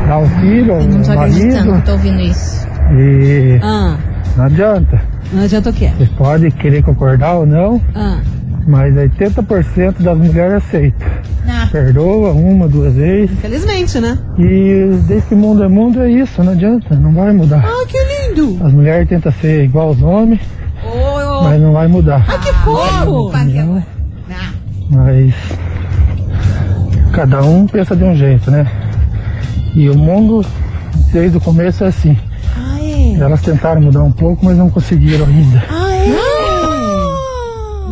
dá 0.09 0.19
um 0.19 0.29
filho, 0.41 0.73
Eu 0.73 0.89
não 0.89 1.03
tô 1.03 1.11
um 1.11 1.21
acreditando, 1.21 1.71
marido. 1.71 1.85
tô 1.85 1.93
ouvindo 1.93 2.21
isso. 2.21 2.67
E 2.99 3.59
Ah, 3.63 3.97
não 4.37 4.45
adianta. 4.45 5.01
não 5.33 5.43
adianta 5.45 5.71
o 5.71 5.73
quê? 5.73 5.91
Você 5.99 6.07
pode 6.17 6.51
querer 6.53 6.83
concordar 6.83 7.35
ou 7.35 7.47
não, 7.47 7.81
Ah. 7.95 8.21
mas 8.67 8.95
80% 8.97 10.03
das 10.03 10.17
mulheres 10.19 10.55
aceitam. 10.65 11.07
Ah. 11.49 11.69
Perdoa 11.71 12.33
uma, 12.33 12.67
duas 12.69 12.95
vezes. 12.95 13.31
Infelizmente, 13.33 13.99
né? 14.01 14.19
E 14.39 14.97
desde 15.07 15.29
que 15.29 15.35
mundo 15.35 15.63
é 15.63 15.69
mundo 15.69 16.01
é 16.03 16.11
isso, 16.11 16.43
não 16.43 16.53
adianta, 16.53 16.95
não 16.97 17.13
vai 17.13 17.33
mudar. 17.33 17.65
Ah, 17.65 17.87
que 17.87 17.99
lindo! 18.35 18.65
As 18.65 18.73
mulheres 18.73 19.09
tentam 19.09 19.31
ser 19.33 19.65
igual 19.65 19.89
aos 19.89 20.01
homens, 20.03 20.41
Ô, 20.85 21.41
ô, 21.41 21.43
mas 21.45 21.61
não 21.61 21.73
vai 21.73 21.87
mudar. 21.89 22.25
Ah, 22.29 22.39
que 22.39 22.53
fofo! 22.53 23.33
Não. 23.33 23.83
Mas 24.91 25.35
cada 27.13 27.43
um 27.43 27.67
pensa 27.67 27.95
de 27.97 28.05
um 28.05 28.15
jeito, 28.15 28.51
né? 28.51 28.67
E 29.75 29.89
o 29.89 29.97
mundo 29.97 30.45
desde 31.13 31.37
o 31.37 31.41
começo 31.41 31.85
é 31.85 31.89
assim. 31.89 32.17
Ah? 33.21 33.25
Elas 33.25 33.43
tentaram 33.43 33.81
mudar 33.81 34.03
um 34.03 34.13
pouco, 34.13 34.45
mas 34.45 34.57
não 34.57 34.71
conseguiram 34.71 35.27
ainda. 35.27 35.63
Ah, 35.71 35.95
é? 35.95 36.09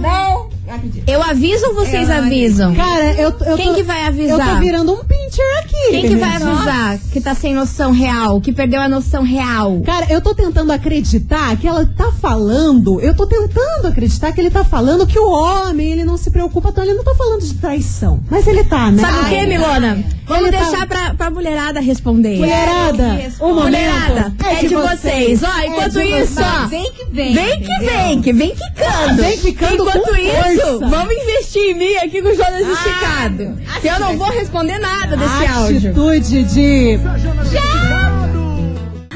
Não. 0.01 0.49
Acredito. 0.69 1.09
Eu 1.09 1.23
aviso 1.23 1.67
ou 1.69 1.75
vocês 1.75 2.09
Eu 2.09 2.17
avisam? 2.17 2.75
Cara, 2.75 3.13
eu, 3.15 3.31
eu 3.47 3.57
Quem 3.57 3.69
tô, 3.69 3.75
que 3.75 3.83
vai 3.83 4.03
Eu 4.03 4.07
avisar? 4.09 4.55
tô 4.55 4.61
virando 4.61 4.93
um 4.93 5.05
aqui. 5.41 5.91
Quem 5.91 6.03
que 6.09 6.17
vai 6.17 6.37
avisar 6.37 6.99
que 7.13 7.21
tá 7.21 7.35
sem 7.35 7.55
noção 7.55 7.93
real, 7.93 8.41
que 8.41 8.53
perdeu 8.53 8.81
a 8.81 8.89
noção 8.89 9.23
real? 9.23 9.81
Cara, 9.85 10.07
eu 10.11 10.21
tô 10.21 10.35
tentando 10.35 10.73
acreditar 10.73 11.57
que 11.57 11.67
ela 11.67 11.87
tá 11.87 12.11
falando. 12.21 13.01
Eu 13.01 13.15
tô 13.15 13.27
tentando 13.27 13.87
acreditar 13.89 14.33
que 14.33 14.41
ele 14.41 14.51
tá 14.51 14.65
falando 14.65 15.07
que 15.07 15.19
o 15.19 15.31
homem, 15.31 15.93
ele 15.93 16.05
não 16.05 16.17
se 16.17 16.31
preocupa, 16.31 16.69
então 16.71 16.85
ele 16.85 16.95
não 16.95 17.05
tá 17.05 17.15
falando 17.15 17.43
de 17.43 17.55
traição. 17.55 18.21
Mas 18.31 18.47
ele 18.47 18.65
tá, 18.65 18.91
né? 18.91 19.01
Sabe 19.03 19.19
o 19.21 19.29
que, 19.29 19.47
Milona? 19.47 20.05
Vamos 20.27 20.49
Ele 20.49 20.57
tá- 20.57 20.63
deixar 20.65 20.87
pra, 20.87 21.15
pra 21.15 21.31
mulherada 21.31 21.81
responder. 21.81 22.39
Mulherada, 22.39 23.33
o 23.41 23.49
momento 23.49 23.65
Mulherada, 23.65 24.33
é, 24.45 24.55
de 24.65 24.75
vocês. 24.75 25.43
Ó, 25.43 25.59
É 25.61 25.67
enquanto 25.67 25.93
de 25.93 26.03
isso, 26.05 26.35
vocês. 26.35 26.47
ó. 26.65 26.67
Vem 26.69 26.93
que 26.93 27.05
vem. 27.13 27.35
Vem 27.35 27.61
que 27.61 27.79
vem, 27.85 28.23
que 28.23 28.33
vem 28.33 28.51
quicando. 28.55 29.23
Vem 29.23 29.39
quicando 29.39 29.75
Enquanto 29.75 30.17
isso, 30.17 30.63
força. 30.63 30.87
vamos 30.87 31.13
investir 31.15 31.63
em 31.63 31.75
mim 31.75 31.97
aqui 31.97 32.23
com 32.23 32.29
o 32.29 32.35
Jonas 32.35 32.61
Esticado. 32.67 33.59
Que 33.81 33.89
eu 33.89 33.99
não 34.01 34.17
vou 34.17 34.29
responder 34.31 34.79
nada 34.79 35.17
desse 35.23 35.47
áudio. 35.47 35.91
Atitude 35.91 36.45
de. 36.45 36.99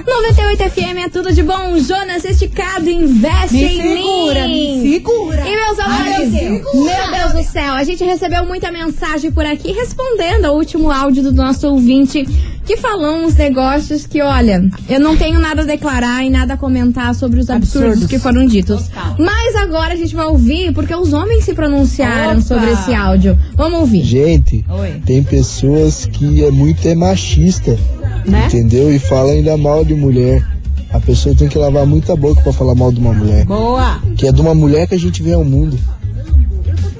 98 0.06 0.70
FM 0.70 0.98
é 1.04 1.08
tudo 1.08 1.32
de 1.32 1.42
bom. 1.42 1.76
Jonas 1.78 2.24
Esticado, 2.24 2.88
investe 2.88 3.56
Me 3.56 3.64
em 3.64 3.80
segura, 3.82 4.46
mim. 4.48 4.78
me 4.80 4.92
segura. 4.92 5.48
E 5.48 5.56
meus 5.56 5.78
amores, 5.80 6.30
meu 6.30 7.10
Deus 7.10 7.32
do 7.32 7.42
céu, 7.52 7.74
a 7.74 7.82
gente 7.82 8.04
recebeu 8.04 8.46
muita 8.46 8.70
mensagem 8.70 9.30
por 9.32 9.44
aqui 9.44 9.72
respondendo 9.72 10.44
ao 10.46 10.56
último 10.56 10.90
áudio 10.92 11.22
do 11.24 11.32
nosso 11.32 11.66
ouvinte 11.68 12.24
que 12.64 12.76
falou 12.76 13.16
uns 13.16 13.34
negócios 13.34 14.06
que, 14.06 14.20
olha, 14.22 14.62
eu 14.88 14.98
não 15.00 15.16
tenho 15.16 15.38
nada 15.38 15.62
a 15.62 15.64
declarar 15.64 16.24
e 16.24 16.30
nada 16.30 16.54
a 16.54 16.56
comentar 16.56 17.14
sobre 17.14 17.38
os 17.40 17.48
absurdos, 17.50 17.88
Absurdos. 17.88 18.08
que 18.08 18.18
foram 18.18 18.44
ditos. 18.46 18.88
Mas 19.18 19.56
agora 19.56 19.94
a 19.94 19.96
gente 19.96 20.14
vai 20.14 20.26
ouvir 20.26 20.72
porque 20.72 20.94
os 20.94 21.12
homens 21.12 21.44
se 21.44 21.54
pronunciaram 21.54 22.32
Opa. 22.32 22.40
sobre 22.42 22.70
esse 22.72 22.94
áudio. 22.94 23.38
Vamos 23.56 23.80
ouvir. 23.80 24.02
Gente, 24.04 24.64
Oi. 24.68 25.00
tem 25.06 25.22
pessoas 25.22 26.06
que 26.06 26.44
é 26.44 26.50
muito 26.50 26.86
é 26.86 26.94
machista, 26.94 27.78
Né? 28.26 28.46
entendeu? 28.46 28.92
E 28.94 28.98
fala 28.98 29.32
ainda 29.32 29.56
mal 29.56 29.84
de 29.84 29.94
mulher. 29.94 30.44
A 30.92 31.00
pessoa 31.00 31.34
tem 31.34 31.48
que 31.48 31.58
lavar 31.58 31.86
muita 31.86 32.14
boca 32.16 32.40
pra 32.42 32.52
falar 32.52 32.74
mal 32.74 32.92
de 32.92 33.00
uma 33.00 33.12
mulher. 33.12 33.44
Boa. 33.44 34.00
Que 34.16 34.26
é 34.28 34.32
de 34.32 34.40
uma 34.40 34.54
mulher 34.54 34.86
que 34.86 34.94
a 34.94 34.98
gente 34.98 35.22
vê 35.22 35.32
ao 35.32 35.44
mundo. 35.44 35.78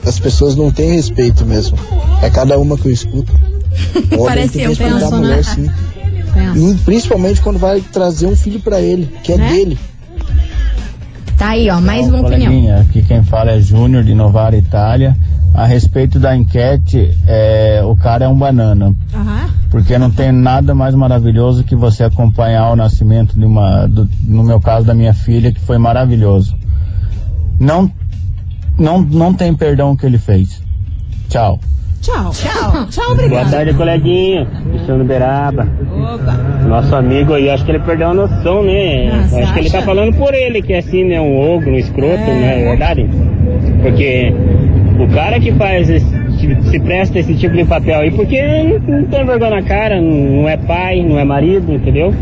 As 0.05 0.18
pessoas 0.20 0.55
não 0.57 0.70
têm 0.70 0.92
respeito 0.92 1.44
mesmo. 1.44 1.76
É 2.22 2.31
cada 2.31 2.59
uma 2.59 2.76
que 2.76 2.87
eu 2.88 2.92
escuto. 2.92 3.33
O 4.18 4.24
Parece 4.24 4.52
tem 4.55 4.61
que 4.61 4.64
eu 4.64 4.68
respeitar 4.70 4.94
penso, 5.00 5.14
a 5.14 5.18
mulher 5.18 5.37
né? 5.37 5.42
sim. 5.42 5.70
Pensa. 6.33 6.59
E 6.59 6.74
principalmente 6.85 7.40
quando 7.42 7.59
vai 7.59 7.81
trazer 7.81 8.26
um 8.26 8.35
filho 8.37 8.61
pra 8.61 8.81
ele, 8.81 9.09
que 9.22 9.33
é 9.33 9.37
Né? 9.37 9.48
dele. 9.50 9.79
Tá 11.38 11.51
aí, 11.51 11.68
ó, 11.70 11.81
mais 11.81 12.09
uma 12.09 12.20
opinião. 12.20 12.81
Aqui 12.81 13.03
quem 13.03 13.22
fala 13.22 13.51
é 13.53 13.61
Júnior 13.61 14.03
de 14.05 14.14
Novara, 14.14 14.57
Itália. 14.57 15.16
A 15.55 15.64
respeito 15.66 16.18
da 16.18 16.37
enquete, 16.37 17.16
é, 17.27 17.83
o 17.85 17.96
cara 17.96 18.25
é 18.27 18.29
um 18.29 18.37
banana. 18.37 18.94
Aham. 19.14 19.49
Porque 19.70 19.99
não 19.99 20.11
tem 20.11 20.31
nada 20.33 20.75
mais 20.75 20.94
maravilhoso 20.94 21.64
que 21.64 21.75
você 21.75 22.05
acompanhar 22.05 22.70
o 22.70 22.77
nascimento 22.77 23.38
de 23.38 23.44
uma, 23.44 23.87
do- 23.87 24.09
no 24.22 24.42
meu 24.42 24.61
caso, 24.61 24.87
da 24.87 24.94
minha 24.94 25.12
filha, 25.14 25.53
que 25.53 25.61
foi 25.61 25.79
maravilhoso. 25.79 26.55
Não, 27.59 27.90
não, 28.79 29.01
não 29.03 29.33
tem 29.35 29.55
perdão 29.55 29.92
o 29.92 29.96
que 29.96 30.05
ele 30.07 30.18
fez. 30.18 30.62
Tchau. 31.29 31.59
Tchau. 32.06 32.30
Tchau. 32.30 32.86
Tchau, 32.86 33.04
Boa 33.04 33.12
obrigado. 33.14 33.50
tarde, 33.50 33.74
coleguinha. 33.74 34.46
Cristiano 34.70 35.04
Beraba. 35.04 35.66
Nosso 36.68 36.94
amigo 36.94 37.34
aí, 37.34 37.50
acho 37.50 37.64
que 37.64 37.72
ele 37.72 37.80
perdeu 37.80 38.10
a 38.10 38.14
noção, 38.14 38.62
né? 38.62 39.26
Você 39.28 39.40
acho 39.40 39.52
que 39.52 39.58
ele 39.58 39.70
tá 39.70 39.82
falando 39.82 40.14
por 40.16 40.32
ele, 40.32 40.62
que 40.62 40.72
assim, 40.72 41.02
né? 41.04 41.20
Um 41.20 41.36
ogro, 41.36 41.70
um 41.70 41.76
escroto, 41.76 42.18
né? 42.18 42.62
É 42.62 42.68
verdade? 42.70 43.08
Porque 43.82 44.32
o 45.00 45.08
cara 45.12 45.40
que 45.40 45.50
faz 45.52 45.90
esse, 45.90 46.06
se 46.70 46.78
presta 46.78 47.18
esse 47.18 47.34
tipo 47.34 47.56
de 47.56 47.64
papel 47.64 47.98
aí, 47.98 48.10
porque 48.12 48.40
não, 48.40 48.98
não 49.00 49.04
tem 49.06 49.26
vergonha 49.26 49.50
na 49.50 49.62
cara, 49.62 50.00
não, 50.00 50.48
é 50.48 50.56
pai, 50.56 51.02
não 51.02 51.18
é 51.18 51.24
marido, 51.24 51.72
entendeu? 51.72 52.14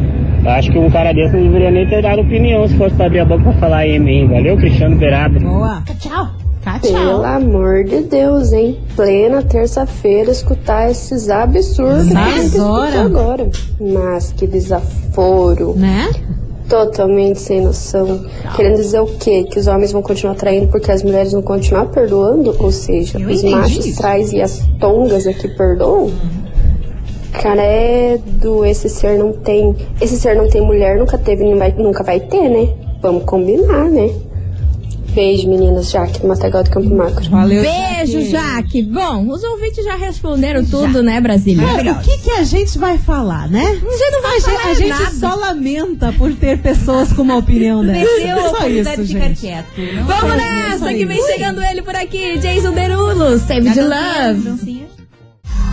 Eu 0.43 0.51
Acho 0.51 0.71
que 0.71 0.79
um 0.79 0.91
cara 0.91 1.13
desse 1.13 1.37
não 1.37 1.43
deveria 1.43 1.71
nem 1.71 1.87
ter 1.87 2.03
dado 2.03 2.23
opinião 2.23 2.67
se 2.67 2.77
fosse 2.77 2.95
pra 2.97 3.07
abrir 3.07 3.21
a 3.21 3.25
boca 3.25 3.43
pra 3.45 3.53
falar 3.55 3.87
em 3.87 3.99
mim. 3.99 4.29
Valeu, 4.29 4.57
Cristiano 4.57 4.97
Beraba. 4.97 5.39
Boa. 5.39 5.83
Tchau. 5.99 6.44
Tá, 6.65 6.79
Pelo 6.79 6.95
tchau. 6.95 7.25
amor 7.25 7.85
de 7.85 8.01
Deus, 8.03 8.51
hein? 8.53 8.79
Plena 8.97 9.43
terça-feira 9.43 10.31
escutar 10.31 10.91
esses 10.91 11.29
absurdos 11.29 12.09
que 12.09 12.17
a 12.17 12.31
gente 12.31 12.47
escutou 12.47 12.75
Agora. 12.77 13.51
Mas 13.79 14.33
que 14.33 14.47
desaforo. 14.47 15.75
Né? 15.77 16.11
Totalmente 16.69 17.39
sem 17.39 17.61
noção. 17.61 18.25
Querendo 18.57 18.77
dizer 18.77 19.01
o 19.01 19.07
quê? 19.07 19.45
Que 19.45 19.59
os 19.59 19.67
homens 19.67 19.93
vão 19.93 20.01
continuar 20.01 20.35
traindo 20.37 20.69
porque 20.69 20.91
as 20.91 21.03
mulheres 21.03 21.33
vão 21.33 21.43
continuar 21.43 21.87
perdoando? 21.87 22.57
Ou 22.59 22.73
seja, 22.73 23.21
Eu 23.21 23.29
os 23.29 23.43
machos 23.43 23.85
isso. 23.85 23.99
trais 24.01 24.33
e 24.33 24.41
as 24.41 24.61
tongas 24.81 25.27
aqui 25.27 25.47
perdoam? 25.49 26.11
Caredo, 27.33 28.65
esse 28.65 28.89
ser 28.89 29.19
não 29.19 29.33
tem. 29.33 29.75
Esse 30.01 30.17
ser 30.19 30.35
não 30.37 30.49
tem 30.49 30.63
mulher, 30.63 30.97
nunca 30.99 31.19
teve, 31.19 31.45
nem 31.45 31.59
vai, 31.59 31.73
nunca 31.77 32.03
vai 32.03 32.21
ter, 32.21 32.49
né? 32.49 32.73
Vamos 33.03 33.25
combinar, 33.25 33.91
né? 33.91 34.11
Beijo, 35.15 35.49
meninas. 35.49 35.91
Jaque, 35.91 36.21
do 36.21 36.29
Matagal 36.29 36.65
do 36.65 36.71
Campo 36.71 36.95
Macro. 36.95 37.29
Valeu. 37.31 37.63
Beijo, 37.63 38.21
Jaque. 38.31 38.31
Jaque. 38.31 38.83
Bom, 38.83 39.29
os 39.29 39.43
ouvintes 39.45 39.85
já 39.85 39.95
responderam 39.97 40.65
tudo, 40.65 41.03
né, 41.03 41.21
Brasília? 41.21 41.65
Cara, 41.67 41.93
o 41.93 42.01
que, 42.01 42.19
que 42.19 42.31
a 42.31 42.43
gente 42.43 42.79
vai 42.79 42.99
falar, 42.99 43.49
né? 43.49 43.63
A 43.65 43.75
gente 43.75 44.11
não 44.13 44.23
vai 44.23 44.37
A 44.37 44.41
falar 44.41 44.71
a 44.71 44.75
gente 44.75 44.89
nada. 44.89 45.11
só 45.13 45.35
lamenta 45.35 46.13
por 46.13 46.33
ter 46.35 46.59
pessoas 46.59 47.13
com 47.13 47.23
uma 47.23 47.37
opinião 47.37 47.85
dessa. 47.85 48.01
Desceu 48.01 48.39
a 48.39 48.43
Só 48.43 48.49
oportunidade 48.51 49.03
isso, 49.03 49.13
de 49.13 49.21
ficar 49.21 49.35
quieto. 49.35 49.67
Não 49.95 50.05
Vamos 50.05 50.37
nessa, 50.37 50.95
que 50.95 51.05
vem 51.07 51.23
chegando 51.27 51.63
ele 51.63 51.83
por 51.83 51.95
aqui, 51.95 52.39
Jason 52.39 52.73
Derulo, 52.73 53.39
Save 53.39 53.71
de 53.71 53.81
Love. 53.81 54.41
Dancinha. 54.43 54.84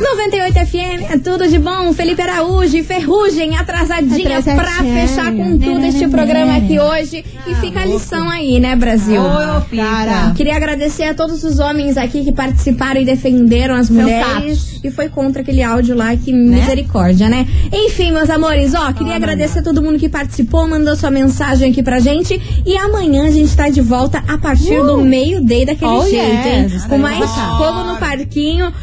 98 0.01 0.53
FM, 0.65 1.11
é 1.11 1.17
tudo 1.17 1.47
de 1.47 1.59
bom. 1.59 1.93
Felipe 1.93 2.21
Araújo 2.21 2.75
e 2.75 2.83
Ferrugem, 2.83 3.55
atrasadinha 3.55 4.41
pra 4.41 4.83
fechar 4.83 5.31
com 5.31 5.57
tudo 5.57 5.85
este 5.85 6.07
programa 6.07 6.57
aqui 6.57 6.79
hoje. 6.79 7.23
E 7.47 7.55
fica 7.55 7.81
a 7.81 7.85
lição 7.85 8.27
aí, 8.27 8.59
né, 8.59 8.75
Brasil? 8.75 9.21
Ô, 9.21 9.75
cara. 9.75 10.33
Queria 10.35 10.55
agradecer 10.55 11.03
a 11.03 11.13
todos 11.13 11.43
os 11.43 11.59
homens 11.59 11.97
aqui 11.97 12.23
que 12.23 12.31
participaram 12.31 12.99
e 12.99 13.05
defenderam 13.05 13.75
as 13.75 13.89
mulheres. 13.89 14.79
E 14.83 14.89
foi 14.89 15.07
contra 15.07 15.43
aquele 15.43 15.61
áudio 15.61 15.95
lá, 15.95 16.15
que 16.15 16.33
misericórdia, 16.33 17.29
né? 17.29 17.47
Enfim, 17.71 18.11
meus 18.11 18.29
amores, 18.29 18.73
ó, 18.73 18.91
queria 18.93 19.15
agradecer 19.15 19.59
a 19.59 19.63
todo 19.63 19.81
mundo 19.83 19.99
que 19.99 20.09
participou, 20.09 20.67
mandou 20.67 20.95
sua 20.95 21.11
mensagem 21.11 21.69
aqui 21.69 21.83
pra 21.83 21.99
gente. 21.99 22.41
E 22.65 22.75
amanhã 22.75 23.27
a 23.27 23.31
gente 23.31 23.55
tá 23.55 23.69
de 23.69 23.81
volta 23.81 24.23
a 24.27 24.37
partir 24.39 24.81
do 24.81 24.97
meio-day 24.97 25.65
daquele 25.65 25.91
Oh, 25.91 26.03
jeito, 26.09 26.47
yes, 26.47 26.73
hein? 26.73 26.81
Com 26.89 26.97
mais 26.97 27.29
fogo 27.29 27.83
no 27.83 27.97
parquinho, 27.97 28.73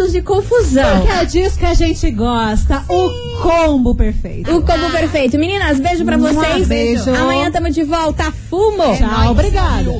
cancelamentos 0.00 0.14
e 0.14 0.22
confusão. 0.22 1.00
Porque 1.00 1.12
é 1.12 1.24
disso 1.24 1.58
que 1.58 1.66
a 1.66 1.74
gente 1.74 2.10
gosta. 2.10 2.82
O 2.88 3.10
combo 3.42 3.94
perfeito. 3.94 4.56
O 4.56 4.62
combo 4.62 4.90
perfeito. 4.90 5.38
Meninas, 5.38 5.78
beijo 5.78 6.04
pra 6.04 6.16
Um 6.16 6.20
vocês. 6.20 6.66
beijo. 6.68 7.10
Amanhã 7.14 7.50
tamo 7.50 7.70
de 7.70 7.82
volta. 7.84 8.32
Fumo! 8.48 8.96
Tchau, 8.96 9.30
obrigada. 9.30 9.90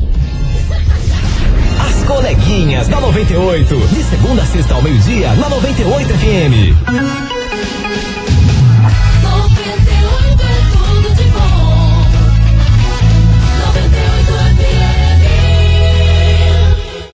As 1.87 2.05
coleguinhas 2.07 2.89
da 2.89 3.01
98. 3.01 3.77
De 3.89 4.03
segunda 4.05 4.43
a 4.43 4.47
sexta 4.47 4.75
ao 4.75 4.83
meio-dia, 4.83 5.33
na 5.35 5.49
98 5.49 6.09
FM. 6.09 7.30